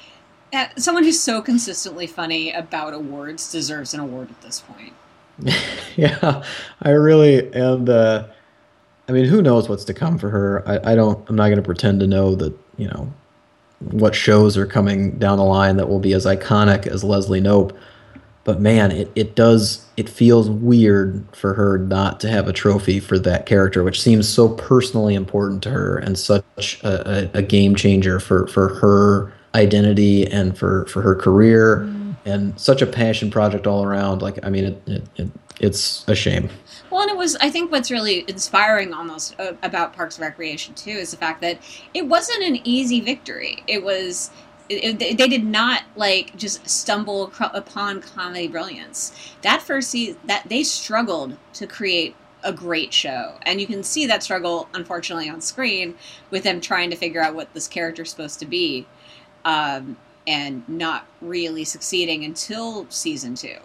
[0.52, 4.94] uh, someone who's so consistently funny about awards deserves an award at this point.
[5.96, 6.44] yeah,
[6.82, 8.28] I really and uh,
[9.08, 10.68] I mean, who knows what's to come for her?
[10.68, 11.28] I, I don't.
[11.30, 13.14] I'm not going to pretend to know that you know
[13.80, 17.76] what shows are coming down the line that will be as iconic as Leslie Knope.
[18.46, 23.00] But man, it, it does it feels weird for her not to have a trophy
[23.00, 27.42] for that character, which seems so personally important to her and such a, a, a
[27.42, 31.80] game changer for, for her identity and for, for her career.
[31.80, 34.22] Mm and such a passion project all around.
[34.22, 36.50] Like, I mean, it, it, it it's a shame.
[36.90, 37.36] Well, and it was.
[37.38, 41.42] I think what's really inspiring, almost uh, about Parks and Recreation too, is the fact
[41.42, 41.60] that
[41.94, 43.64] it wasn't an easy victory.
[43.68, 44.32] It was.
[44.68, 49.14] It, it, they did not like just stumble upon comedy brilliance.
[49.44, 54.08] That first season, that they struggled to create a great show, and you can see
[54.08, 55.96] that struggle, unfortunately, on screen
[56.32, 58.88] with them trying to figure out what this character's supposed to be.
[59.46, 63.58] Um, and not really succeeding until season two.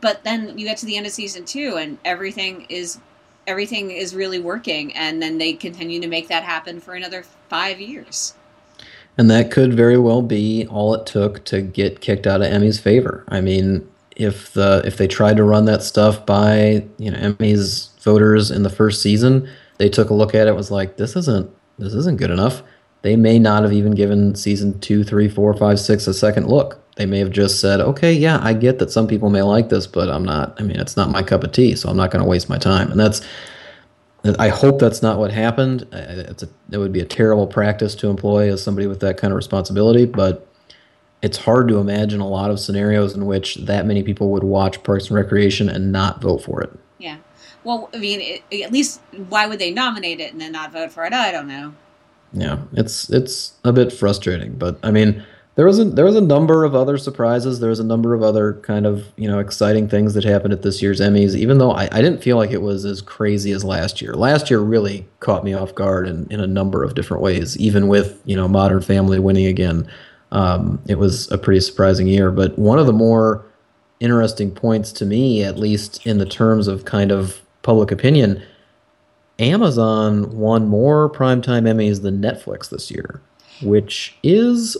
[0.00, 2.98] But then you get to the end of season two, and everything is
[3.46, 7.80] everything is really working, and then they continue to make that happen for another five
[7.80, 8.34] years.
[9.18, 12.80] And that could very well be all it took to get kicked out of Emmy's
[12.80, 13.24] favor.
[13.28, 13.86] I mean,
[14.16, 18.62] if the if they tried to run that stuff by you know Emmy's voters in
[18.62, 22.18] the first season, they took a look at it was like this isn't this isn't
[22.18, 22.62] good enough
[23.02, 26.78] they may not have even given season two, three, four, five, six a second look.
[26.96, 29.86] They may have just said, okay, yeah, I get that some people may like this,
[29.86, 32.22] but I'm not, I mean, it's not my cup of tea, so I'm not going
[32.22, 32.90] to waste my time.
[32.90, 33.22] And that's,
[34.38, 35.88] I hope that's not what happened.
[35.90, 39.32] It's a, it would be a terrible practice to employ as somebody with that kind
[39.32, 40.46] of responsibility, but
[41.22, 44.82] it's hard to imagine a lot of scenarios in which that many people would watch
[44.84, 46.70] Parks and Recreation and not vote for it.
[46.98, 47.16] Yeah.
[47.64, 50.92] Well, I mean, it, at least why would they nominate it and then not vote
[50.92, 51.12] for it?
[51.12, 51.74] I don't know
[52.32, 55.22] yeah, it's it's a bit frustrating, but I mean,
[55.54, 57.60] there was a there was a number of other surprises.
[57.60, 60.62] There was a number of other kind of you know exciting things that happened at
[60.62, 61.34] this year's Emmys.
[61.36, 64.14] Even though I, I didn't feel like it was as crazy as last year.
[64.14, 67.56] Last year really caught me off guard in, in a number of different ways.
[67.58, 69.86] Even with you know Modern Family winning again,
[70.30, 72.30] um, it was a pretty surprising year.
[72.30, 73.44] But one of the more
[74.00, 78.42] interesting points to me, at least in the terms of kind of public opinion,
[79.42, 83.20] Amazon won more primetime Emmys than Netflix this year,
[83.62, 84.76] which is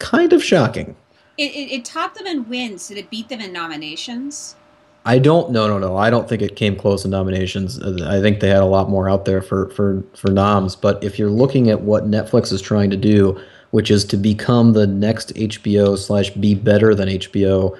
[0.00, 0.96] kind of shocking.
[1.38, 2.88] It, it, it, topped them in wins.
[2.88, 4.56] Did it beat them in nominations?
[5.04, 5.50] I don't.
[5.50, 5.96] No, no, no.
[5.96, 7.80] I don't think it came close in nominations.
[7.82, 10.76] I think they had a lot more out there for for for noms.
[10.76, 14.72] But if you're looking at what Netflix is trying to do, which is to become
[14.74, 17.76] the next HBO slash be better than HBO,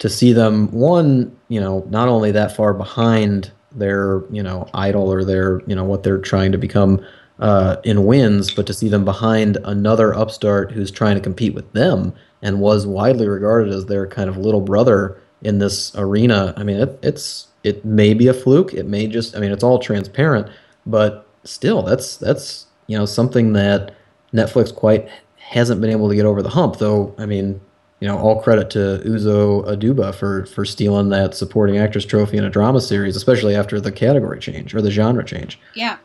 [0.00, 5.12] to see them one, you know, not only that far behind their you know idol
[5.12, 7.04] or their you know what they're trying to become
[7.38, 11.70] uh, in wins, but to see them behind another upstart who's trying to compete with
[11.72, 16.54] them and was widely regarded as their kind of little brother in this arena.
[16.56, 18.72] I mean, it, it's it may be a fluke.
[18.74, 19.36] It may just.
[19.36, 20.48] I mean, it's all transparent,
[20.86, 23.94] but still, that's that's you know something that
[24.32, 26.78] Netflix quite hasn't been able to get over the hump.
[26.78, 27.60] Though, I mean,
[28.00, 32.44] you know, all credit to Uzo Aduba for for stealing that supporting actress trophy in
[32.44, 35.58] a drama series, especially after the category change or the genre change.
[35.74, 35.96] Yeah,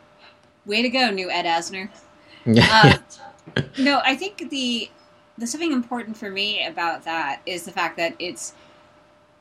[0.64, 1.88] way to go, new Ed Asner.
[2.44, 2.98] Yeah.
[3.56, 4.90] Uh, no, I think the
[5.38, 8.52] the something important for me about that is the fact that it's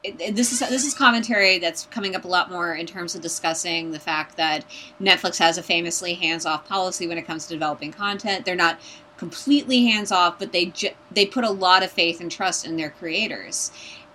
[0.04, 3.14] it, it, this is this is commentary that's coming up a lot more in terms
[3.16, 4.66] of discussing the fact that
[5.00, 8.46] Netflix has a famously hands-off policy when it comes to developing content.
[8.46, 8.80] They're not
[9.22, 12.76] completely hands off, but they ju- they put a lot of faith and trust in
[12.78, 13.72] their creators,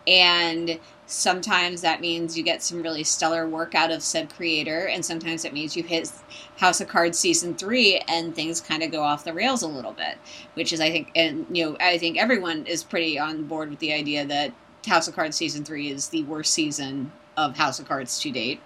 [0.07, 5.05] and sometimes that means you get some really stellar work out of said creator, and
[5.05, 6.11] sometimes it means you hit
[6.59, 9.93] House of Cards season three and things kind of go off the rails a little
[9.93, 10.19] bit,
[10.55, 13.79] which is I think and you know I think everyone is pretty on board with
[13.81, 14.53] the idea that
[14.89, 18.61] House of Cards season three is the worst season of House of Cards to date.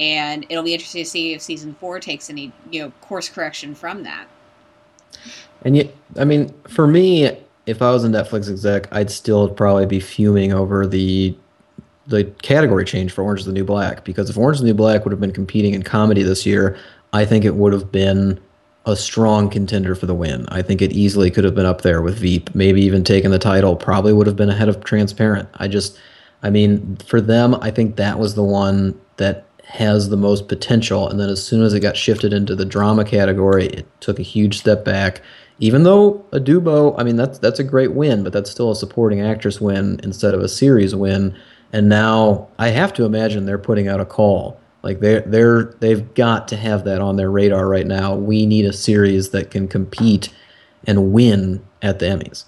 [0.00, 3.74] and it'll be interesting to see if season four takes any you know course correction
[3.74, 4.26] from that.
[5.62, 7.30] And yet, I mean, for me,
[7.66, 11.36] if I was a Netflix exec, I'd still probably be fuming over the
[12.06, 14.74] the category change for Orange is the New Black because if Orange is the New
[14.74, 16.78] Black would have been competing in comedy this year,
[17.12, 18.40] I think it would have been
[18.86, 20.46] a strong contender for the win.
[20.48, 23.38] I think it easily could have been up there with Veep, maybe even taken the
[23.38, 25.50] title, probably would have been ahead of Transparent.
[25.56, 25.98] I just
[26.42, 31.08] I mean, for them, I think that was the one that has the most potential
[31.08, 34.22] and then as soon as it got shifted into the drama category, it took a
[34.22, 35.20] huge step back.
[35.60, 39.20] Even though Aduba, I mean that's that's a great win, but that's still a supporting
[39.20, 41.36] actress win instead of a series win.
[41.72, 46.14] And now I have to imagine they're putting out a call like they're they're they've
[46.14, 48.14] got to have that on their radar right now.
[48.14, 50.32] We need a series that can compete
[50.86, 52.44] and win at the Emmys.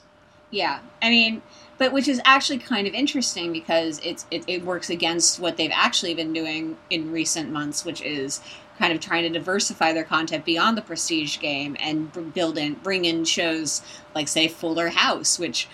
[0.50, 1.42] Yeah, I mean,
[1.80, 5.70] but which is actually kind of interesting because it's it, it works against what they've
[5.72, 8.42] actually been doing in recent months, which is
[8.78, 13.06] kind of trying to diversify their content beyond the prestige game and build in bring
[13.06, 13.80] in shows
[14.14, 15.68] like say Fuller House, which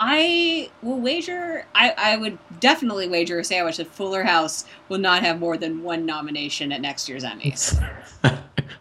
[0.00, 1.66] I will wager.
[1.74, 5.82] I, I would definitely wager a sandwich that Fuller House will not have more than
[5.82, 7.78] one nomination at next year's Emmys.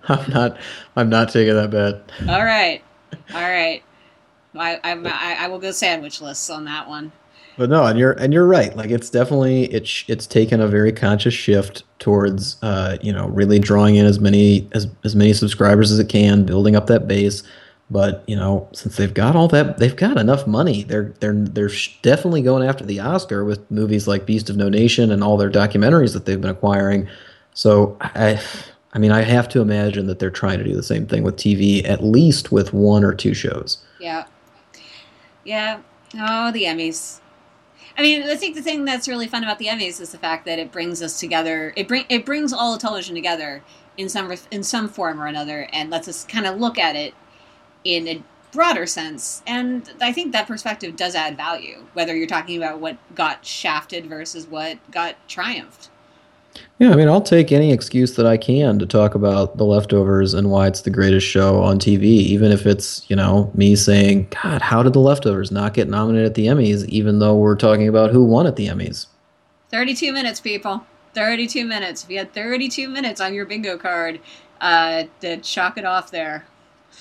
[0.08, 0.58] I'm not.
[0.96, 2.10] I'm not taking that bet.
[2.30, 2.82] All right,
[3.34, 3.84] all right.
[4.56, 7.12] I, I, I will go sandwich lists on that one.
[7.58, 8.74] But no, and you're and you're right.
[8.76, 13.60] Like it's definitely it's it's taken a very conscious shift towards uh, you know really
[13.60, 17.44] drawing in as many as as many subscribers as it can, building up that base.
[17.92, 20.84] But you know, since they've got all that, they've got enough money.
[20.84, 25.12] They're they're they're definitely going after the Oscar with movies like Beast of No Nation
[25.12, 27.10] and all their documentaries that they've been acquiring.
[27.56, 28.42] So I,
[28.94, 31.36] I mean, I have to imagine that they're trying to do the same thing with
[31.36, 33.84] TV, at least with one or two shows.
[34.00, 34.26] Yeah,
[35.44, 35.82] yeah.
[36.16, 37.20] Oh, the Emmys.
[37.98, 40.46] I mean, I think the thing that's really fun about the Emmys is the fact
[40.46, 41.74] that it brings us together.
[41.76, 43.64] It bring it brings all the television together
[43.98, 47.14] in some in some form or another, and lets us kind of look at it
[47.84, 49.44] in a broader sense.
[49.46, 54.08] And I think that perspective does add value, whether you're talking about what got shafted
[54.08, 55.90] versus what got triumphed.
[56.80, 60.34] Yeah, I mean, I'll take any excuse that I can to talk about The Leftovers
[60.34, 64.30] and why it's the greatest show on TV, even if it's, you know, me saying,
[64.42, 67.88] God, how did The Leftovers not get nominated at the Emmys, even though we're talking
[67.88, 69.08] about who won at the Emmys?
[69.72, 70.86] 32 minutes, people.
[71.16, 72.04] 32 minutes.
[72.04, 74.20] If you had 32 minutes on your bingo card,
[74.62, 76.46] uh, to chalk it off there.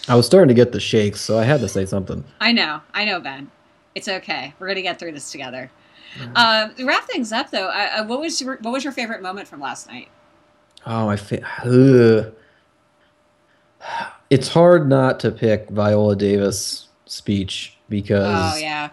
[0.08, 2.24] I was starting to get the shakes, so I had to say something.
[2.40, 3.50] I know, I know, Ben.
[3.94, 4.54] It's okay.
[4.58, 5.70] We're gonna get through this together.
[6.18, 6.32] Mm-hmm.
[6.34, 7.68] Uh, wrap things up, though.
[7.68, 10.08] Uh, what was your, what was your favorite moment from last night?
[10.86, 12.32] Oh, my fa-
[14.30, 18.90] It's hard not to pick Viola Davis' speech because, oh yeah,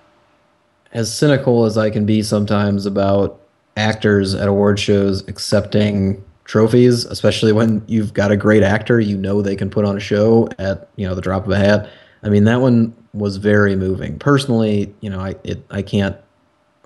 [0.93, 3.41] as cynical as I can be sometimes about
[3.75, 9.41] actors at award shows accepting trophies, especially when you've got a great actor you know
[9.41, 11.89] they can put on a show at you know the drop of a hat.
[12.23, 14.17] I mean that one was very moving.
[14.19, 16.15] Personally, you know, I it, I can't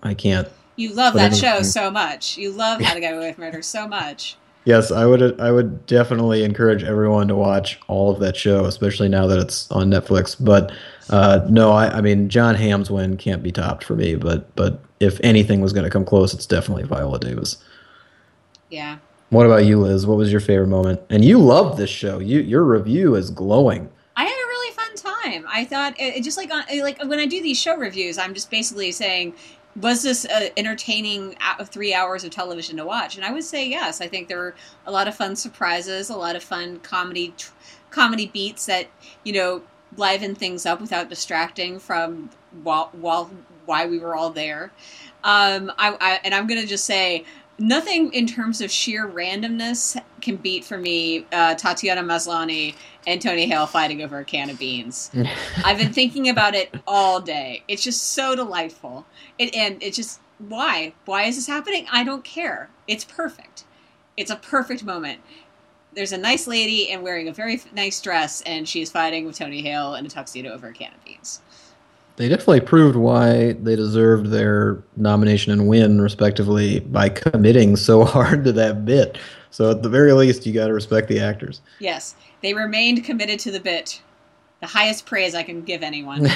[0.04, 0.48] I can't.
[0.76, 1.42] You love that anything.
[1.42, 2.38] show so much.
[2.38, 4.38] You love How to Get Away with Murder so much.
[4.66, 5.40] Yes, I would.
[5.40, 9.70] I would definitely encourage everyone to watch all of that show, especially now that it's
[9.72, 10.36] on Netflix.
[10.40, 10.72] But
[11.10, 14.16] uh, no, I, I mean Jon Hamm's win can't be topped for me.
[14.16, 17.58] But but if anything was going to come close, it's definitely Viola Davis.
[18.70, 18.98] Yeah,
[19.30, 20.06] what about you, Liz?
[20.06, 21.02] What was your favorite moment?
[21.10, 22.20] And you loved this show.
[22.20, 23.90] You your review is glowing.
[24.16, 25.46] I had a really fun time.
[25.48, 28.34] I thought it, it just like on, like when I do these show reviews, I'm
[28.34, 29.34] just basically saying,
[29.82, 33.16] was this uh, entertaining three hours of television to watch?
[33.16, 34.02] And I would say yes.
[34.02, 37.34] I think there were a lot of fun surprises, a lot of fun comedy
[37.90, 38.88] comedy beats that
[39.24, 39.62] you know
[39.98, 42.30] liven things up without distracting from
[42.64, 43.32] while while
[43.66, 44.72] why we were all there.
[45.24, 47.26] Um, I, I, and I'm gonna just say
[47.60, 53.48] nothing in terms of sheer randomness can beat for me uh, Tatiana Maslany and Tony
[53.48, 55.12] Hale fighting over a can of beans.
[55.66, 57.64] I've been thinking about it all day.
[57.68, 59.06] It's just so delightful.
[59.38, 60.94] It, and it's just why?
[61.06, 61.86] Why is this happening?
[61.92, 62.70] I don't care.
[62.88, 63.66] It's perfect.
[64.16, 65.20] It's a perfect moment.
[65.94, 69.62] There's a nice lady and wearing a very nice dress, and she's fighting with Tony
[69.62, 71.42] Hale in a tuxedo over a can of beans
[72.20, 78.44] they definitely proved why they deserved their nomination and win, respectively, by committing so hard
[78.44, 79.18] to that bit.
[79.52, 81.62] So at the very least, you got to respect the actors.
[81.80, 84.02] Yes, they remained committed to the bit.
[84.60, 86.28] The highest praise I can give anyone.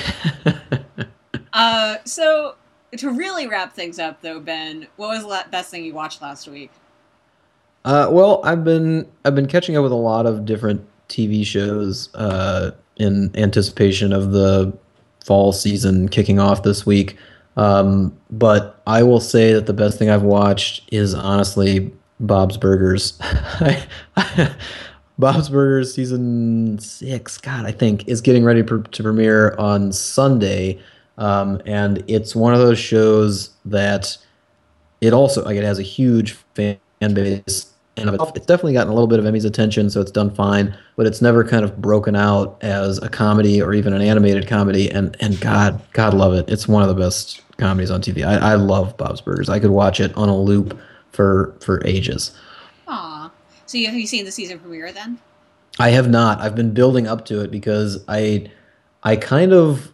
[1.53, 2.55] uh, so
[2.95, 6.47] to really wrap things up, though, Ben, what was the best thing you watched last
[6.47, 6.71] week?
[7.83, 12.09] Uh, well, I've been I've been catching up with a lot of different TV shows
[12.15, 14.71] uh, in anticipation of the
[15.23, 17.17] fall season kicking off this week.
[17.55, 23.19] Um, but I will say that the best thing I've watched is honestly Bob's Burgers.
[25.19, 30.81] Bob's Burgers season six, God, I think, is getting ready to premiere on Sunday,
[31.19, 34.17] um, and it's one of those shows that
[35.01, 39.07] it also like it has a huge fan base and it's definitely gotten a little
[39.07, 40.75] bit of Emmy's attention, so it's done fine.
[40.95, 44.89] But it's never kind of broken out as a comedy or even an animated comedy.
[44.89, 46.49] And and God, God love it.
[46.49, 48.25] It's one of the best comedies on TV.
[48.25, 49.47] I, I love Bob's Burgers.
[49.47, 50.79] I could watch it on a loop
[51.11, 52.35] for for ages.
[52.87, 53.31] Aw.
[53.67, 55.19] So you, have you seen the season premiere then?
[55.79, 56.39] I have not.
[56.41, 58.49] I've been building up to it because I
[59.03, 59.93] I kind of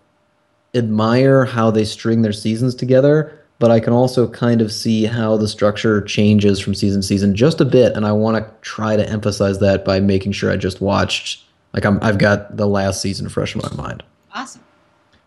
[0.73, 5.37] admire how they string their seasons together but I can also kind of see how
[5.37, 8.95] the structure changes from season to season just a bit, and I want to try
[8.95, 11.43] to emphasize that by making sure I just watched
[11.73, 14.03] like I'm, I've got the last season fresh in my mind.
[14.33, 14.63] Awesome.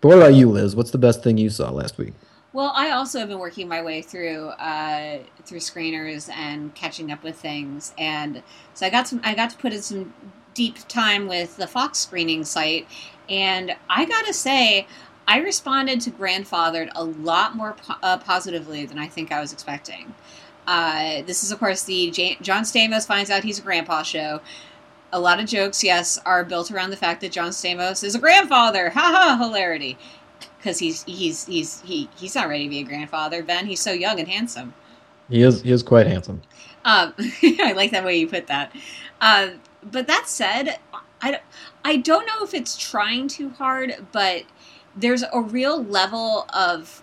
[0.01, 0.75] But what about you, Liz?
[0.75, 2.15] What's the best thing you saw last week?
[2.53, 7.23] Well, I also have been working my way through uh, through screeners and catching up
[7.23, 8.43] with things, and
[8.75, 9.21] so I got some.
[9.25, 10.13] I got to put in some
[10.55, 12.87] deep time with the Fox screening site,
[13.29, 14.87] and I gotta say,
[15.33, 19.51] I responded to Grandfathered a lot more po- uh, positively than I think I was
[19.51, 20.15] expecting.
[20.67, 24.43] Uh, this is, of course, the John Stamos finds out he's a grandpa show.
[25.11, 28.19] A lot of jokes, yes, are built around the fact that John Stamos is a
[28.19, 28.91] grandfather.
[28.91, 29.39] Ha ha!
[29.43, 29.97] Hilarity,
[30.59, 33.43] because he's he's he's he he's not ready to be a grandfather.
[33.43, 34.75] Ben, he's so young and handsome.
[35.31, 36.43] He is he is quite handsome.
[36.85, 38.71] Um, I like that way you put that.
[39.23, 39.53] Uh,
[39.83, 40.79] but that said,
[41.23, 41.41] I
[41.87, 44.45] I don't know if it's trying too hard, but
[44.97, 47.03] there's a real level of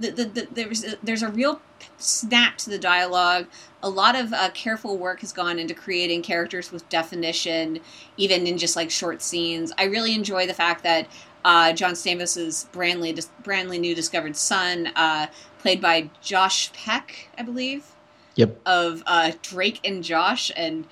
[0.00, 1.60] the, the, the, there's a, there's a real
[1.98, 3.46] snap to the dialogue.
[3.82, 7.80] A lot of uh, careful work has gone into creating characters with definition,
[8.16, 9.72] even in just like short scenes.
[9.78, 11.08] I really enjoy the fact that
[11.44, 15.26] uh, John Stamos's brandly brandly new discovered son, uh,
[15.58, 17.86] played by Josh Peck, I believe.
[18.34, 18.60] Yep.
[18.64, 20.86] Of uh, Drake and Josh, and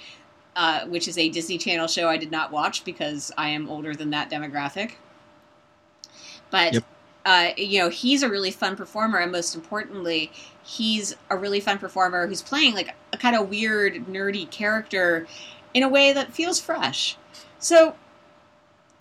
[0.56, 3.94] uh, which is a Disney Channel show I did not watch because I am older
[3.94, 4.92] than that demographic.
[6.50, 6.84] But yep.
[7.24, 10.32] uh, you know, he's a really fun performer, and most importantly,
[10.64, 15.26] he's a really fun performer who's playing like a kind of weird, nerdy character
[15.74, 17.16] in a way that feels fresh.
[17.58, 17.94] So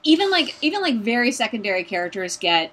[0.03, 2.71] even like even like very secondary characters get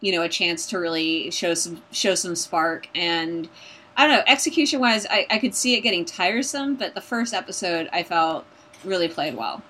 [0.00, 3.48] you know a chance to really show some show some spark and
[3.96, 7.34] I don't know execution wise I, I could see it getting tiresome but the first
[7.34, 8.44] episode I felt
[8.84, 9.62] really played well.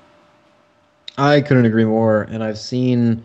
[1.18, 3.24] I couldn't agree more and I've seen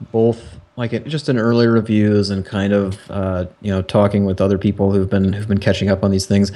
[0.00, 4.40] both like it, just in early reviews and kind of uh, you know talking with
[4.40, 6.52] other people who've been who've been catching up on these things.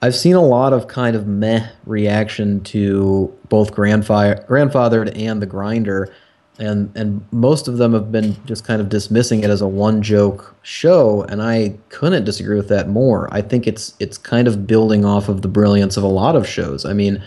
[0.00, 5.46] I've seen a lot of kind of meh reaction to both grandfather grandfathered and the
[5.46, 6.14] grinder,
[6.58, 10.02] and and most of them have been just kind of dismissing it as a one
[10.02, 13.28] joke show, and I couldn't disagree with that more.
[13.32, 16.48] I think it's it's kind of building off of the brilliance of a lot of
[16.48, 16.84] shows.
[16.84, 17.22] I mean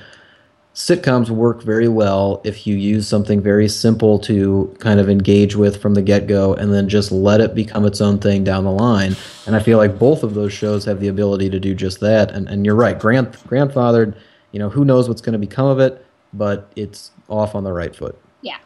[0.74, 5.82] sitcoms work very well if you use something very simple to kind of engage with
[5.82, 9.16] from the get-go and then just let it become its own thing down the line.
[9.46, 12.32] And i feel like both of those shows have the ability to do just that.
[12.32, 14.16] And, and you're right grand grandfathered
[14.52, 17.74] you know who knows what's going to become of it but it's off on the
[17.74, 18.18] right foot.
[18.42, 18.58] Yeah.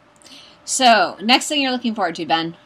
[0.64, 2.56] So next thing you're looking forward to ben?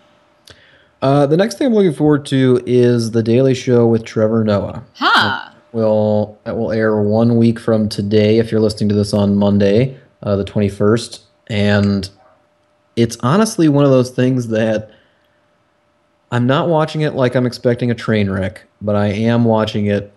[1.00, 4.84] Uh, the next thing i'm looking forward to is the daily show with trevor noah.
[4.96, 9.36] Huh will that will air one week from today if you're listening to this on
[9.36, 12.10] Monday, uh, the 21st, and
[12.96, 14.90] it's honestly one of those things that
[16.30, 20.12] I'm not watching it like I'm expecting a train wreck, but I am watching it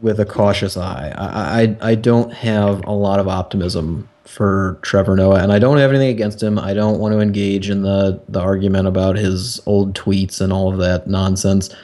[0.00, 1.14] with a cautious eye.
[1.16, 5.78] I, I, I don't have a lot of optimism for Trevor Noah, and I don't
[5.78, 6.58] have anything against him.
[6.58, 10.72] I don't want to engage in the the argument about his old tweets and all
[10.72, 11.74] of that nonsense.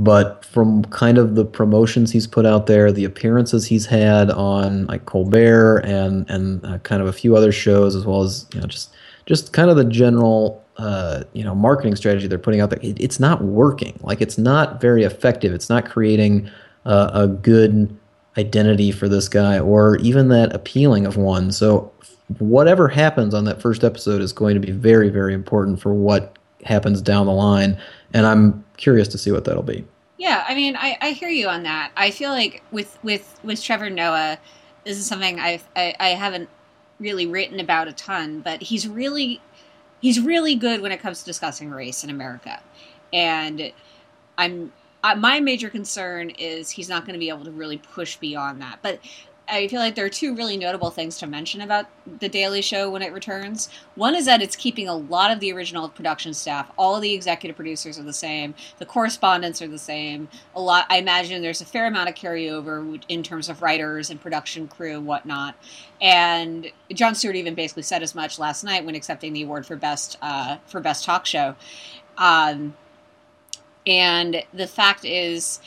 [0.00, 4.86] But from kind of the promotions he's put out there, the appearances he's had on
[4.86, 8.60] like Colbert and and uh, kind of a few other shows, as well as you
[8.62, 8.94] know just
[9.26, 12.98] just kind of the general uh, you know marketing strategy they're putting out there, it,
[12.98, 14.00] it's not working.
[14.02, 15.52] Like it's not very effective.
[15.52, 16.50] It's not creating
[16.86, 17.94] uh, a good
[18.38, 21.52] identity for this guy or even that appealing of one.
[21.52, 21.92] So
[22.38, 26.38] whatever happens on that first episode is going to be very very important for what
[26.64, 27.78] happens down the line
[28.12, 29.84] and I'm curious to see what that'll be.
[30.18, 31.92] Yeah, I mean, I, I hear you on that.
[31.96, 34.38] I feel like with with with Trevor Noah,
[34.84, 36.48] this is something I've I, I haven't
[36.98, 39.40] really written about a ton, but he's really
[40.00, 42.60] he's really good when it comes to discussing race in America,
[43.12, 43.72] and
[44.36, 48.16] I'm uh, my major concern is he's not going to be able to really push
[48.16, 48.80] beyond that.
[48.82, 49.00] But
[49.50, 51.86] I feel like there are two really notable things to mention about
[52.20, 53.68] The Daily Show when it returns.
[53.96, 56.70] One is that it's keeping a lot of the original production staff.
[56.76, 58.54] All the executive producers are the same.
[58.78, 60.28] The correspondents are the same.
[60.54, 60.86] A lot.
[60.88, 64.96] I imagine there's a fair amount of carryover in terms of writers and production crew
[64.96, 65.56] and whatnot.
[66.00, 69.76] And Jon Stewart even basically said as much last night when accepting the award for
[69.76, 71.56] best uh, for best talk show.
[72.16, 72.74] Um,
[73.86, 75.60] and the fact is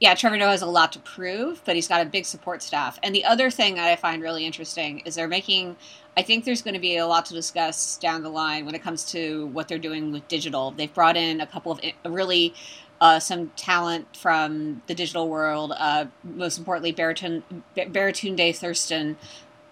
[0.00, 2.98] yeah, Trevor Noah has a lot to prove, but he's got a big support staff.
[3.02, 5.76] And the other thing that I find really interesting is they're making.
[6.16, 8.82] I think there's going to be a lot to discuss down the line when it
[8.82, 10.70] comes to what they're doing with digital.
[10.70, 12.54] They've brought in a couple of really
[13.00, 15.72] uh, some talent from the digital world.
[15.76, 17.42] Uh, most importantly, Baratun,
[17.76, 19.18] Baratunde Thurston.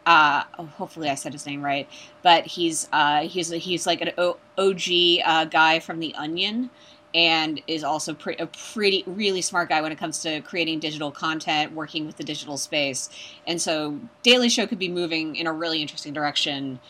[0.04, 1.88] Uh, oh, hopefully I said his name right,
[2.22, 6.70] but he's uh, he's he's like an o- OG uh, guy from The Onion
[7.14, 11.10] and is also pre- a pretty really smart guy when it comes to creating digital
[11.10, 13.08] content, working with the digital space.
[13.46, 16.80] And so Daily Show could be moving in a really interesting direction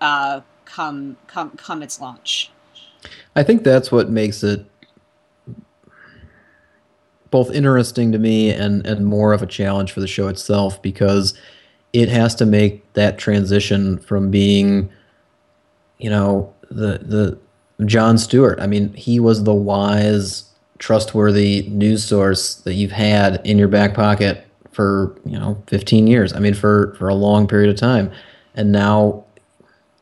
[0.00, 2.50] uh, come come come its launch.
[3.34, 4.66] I think that's what makes it
[7.30, 11.34] both interesting to me and and more of a challenge for the show itself because
[11.92, 14.90] it has to make that transition from being
[15.98, 17.38] you know the the
[17.86, 18.60] Jon Stewart.
[18.60, 20.44] I mean, he was the wise,
[20.78, 26.32] trustworthy news source that you've had in your back pocket for you know 15 years.
[26.32, 28.10] I mean, for for a long period of time,
[28.54, 29.24] and now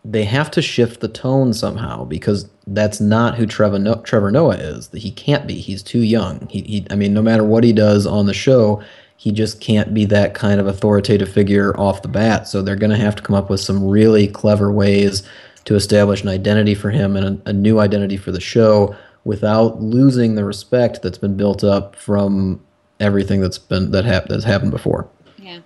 [0.04, 4.56] they have to shift the tone somehow because that's not who Trevor, no- Trevor Noah
[4.56, 4.88] is.
[4.88, 5.54] That he can't be.
[5.54, 6.46] He's too young.
[6.48, 8.82] He, he, I mean, no matter what he does on the show,
[9.16, 12.48] he just can't be that kind of authoritative figure off the bat.
[12.48, 15.22] So they're going to have to come up with some really clever ways
[15.70, 18.92] to establish an identity for him and a, a new identity for the show
[19.22, 22.60] without losing the respect that's been built up from
[22.98, 25.08] everything that's been that hap- that's happened before.
[25.38, 25.60] Yeah.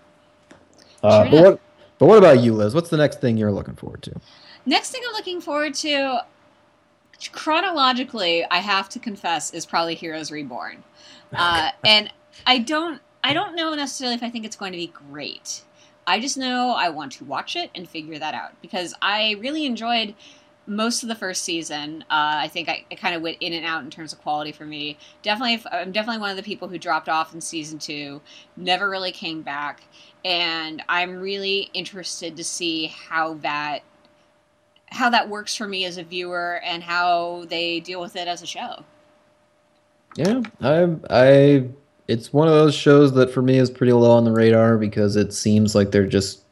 [1.03, 1.61] Uh, but what
[1.97, 2.75] but what about you, Liz?
[2.75, 4.21] What's the next thing you're looking forward to?
[4.67, 6.19] Next thing I'm looking forward to
[7.33, 10.85] chronologically, I have to confess, is probably Heroes Reborn.
[11.33, 12.13] Uh, and
[12.47, 15.63] I don't I don't know necessarily if I think it's going to be great.
[16.07, 19.65] I just know I want to watch it and figure that out because I really
[19.67, 20.15] enjoyed
[20.67, 22.03] most of the first season.
[22.11, 24.65] Uh, I think I, kind of went in and out in terms of quality for
[24.65, 24.97] me.
[25.23, 28.21] Definitely, I'm definitely one of the people who dropped off in season two,
[28.57, 29.83] never really came back,
[30.25, 33.81] and I'm really interested to see how that
[34.91, 38.43] how that works for me as a viewer and how they deal with it as
[38.43, 38.85] a show.
[40.17, 41.69] Yeah, I I
[42.09, 45.17] it's one of those shows that for me is pretty low on the radar because
[45.17, 46.43] it seems like they're just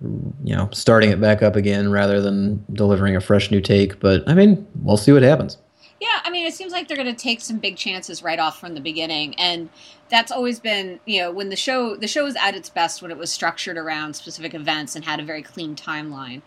[0.00, 3.98] you know starting it back up again rather than delivering a fresh new take.
[4.00, 5.58] But i mean we'll see what happens.
[6.00, 8.60] Yeah i mean it seems like they're going to take some big chances right off
[8.60, 9.34] from the beginning.
[9.36, 9.70] And
[10.10, 13.10] that's always been you know when the show the show was at its best when
[13.10, 16.42] it was structured around specific events and had a very clean timeline.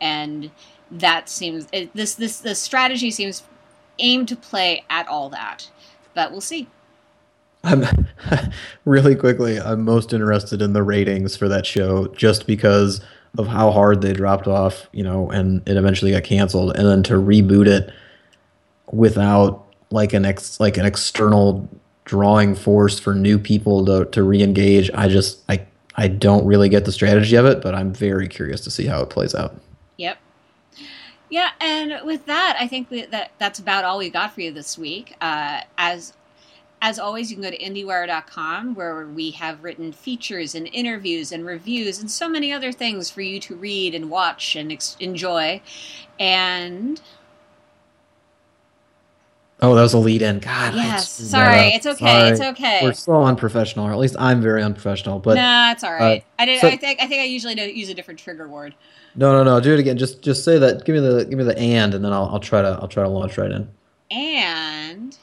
[0.00, 0.50] And
[0.90, 3.42] that seems it, this this the strategy seems
[3.98, 5.70] aimed to play at all that.
[6.14, 6.68] But we'll see
[7.64, 7.84] I'm
[8.84, 9.58] really quickly.
[9.60, 13.00] I'm most interested in the ratings for that show, just because
[13.38, 17.02] of how hard they dropped off, you know, and it eventually got canceled, and then
[17.04, 17.90] to reboot it
[18.90, 21.68] without like an ex like an external
[22.04, 24.90] drawing force for new people to to re-engage.
[24.94, 28.60] I just I I don't really get the strategy of it, but I'm very curious
[28.62, 29.54] to see how it plays out.
[29.98, 30.18] Yep.
[31.30, 34.76] Yeah, and with that, I think that that's about all we got for you this
[34.76, 35.14] week.
[35.20, 36.12] Uh, as
[36.82, 41.46] as always, you can go to IndieWire.com where we have written features and interviews and
[41.46, 45.62] reviews and so many other things for you to read and watch and ex- enjoy.
[46.18, 47.00] And.
[49.60, 50.40] Oh, that was a lead in.
[50.40, 50.74] God.
[50.74, 51.08] Yes.
[51.08, 51.68] Sorry.
[51.68, 52.04] It's okay.
[52.04, 52.28] Sorry.
[52.30, 52.80] It's okay.
[52.82, 55.20] We're so unprofessional, or at least I'm very unprofessional.
[55.20, 56.22] But no, it's all right.
[56.22, 56.60] Uh, I did.
[56.60, 57.00] So, I think.
[57.00, 58.74] I think I usually use a different trigger word.
[59.14, 59.60] No, no, no.
[59.60, 59.96] Do it again.
[59.96, 60.84] Just, just say that.
[60.84, 63.04] Give me the, give me the and, and then I'll, I'll try to, I'll try
[63.04, 63.68] to launch right in.
[64.10, 65.16] And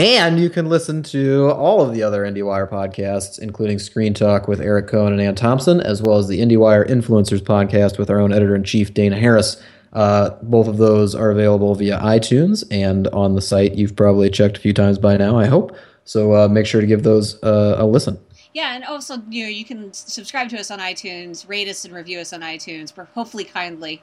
[0.00, 4.60] and you can listen to all of the other IndieWire podcasts, including Screen Talk with
[4.60, 8.32] Eric Kohn and Anne Thompson, as well as the IndieWire Influencers podcast with our own
[8.32, 9.62] editor in chief, Dana Harris.
[9.92, 13.74] Uh, both of those are available via iTunes and on the site.
[13.74, 15.76] You've probably checked a few times by now, I hope.
[16.04, 18.18] So uh, make sure to give those uh, a listen.
[18.54, 21.94] Yeah, and also you know you can subscribe to us on iTunes, rate us and
[21.94, 24.02] review us on iTunes, We're hopefully kindly.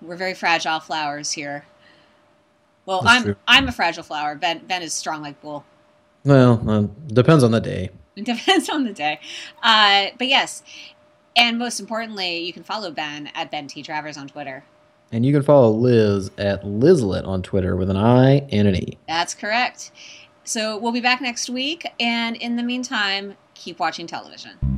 [0.00, 1.64] We're very fragile flowers here.
[2.86, 3.36] Well, That's I'm true.
[3.46, 4.34] I'm a fragile flower.
[4.34, 5.64] Ben Ben is strong like bull.
[6.24, 7.90] Well, uh, depends on the day.
[8.16, 9.20] It depends on the day.
[9.62, 10.62] Uh, but yes,
[11.36, 14.64] and most importantly, you can follow Ben at Ben T Travers on Twitter.
[15.12, 18.98] And you can follow Liz at Lizlet on Twitter with an I and an E.
[19.06, 19.92] That's correct.
[20.44, 24.73] So we'll be back next week, and in the meantime, keep watching television.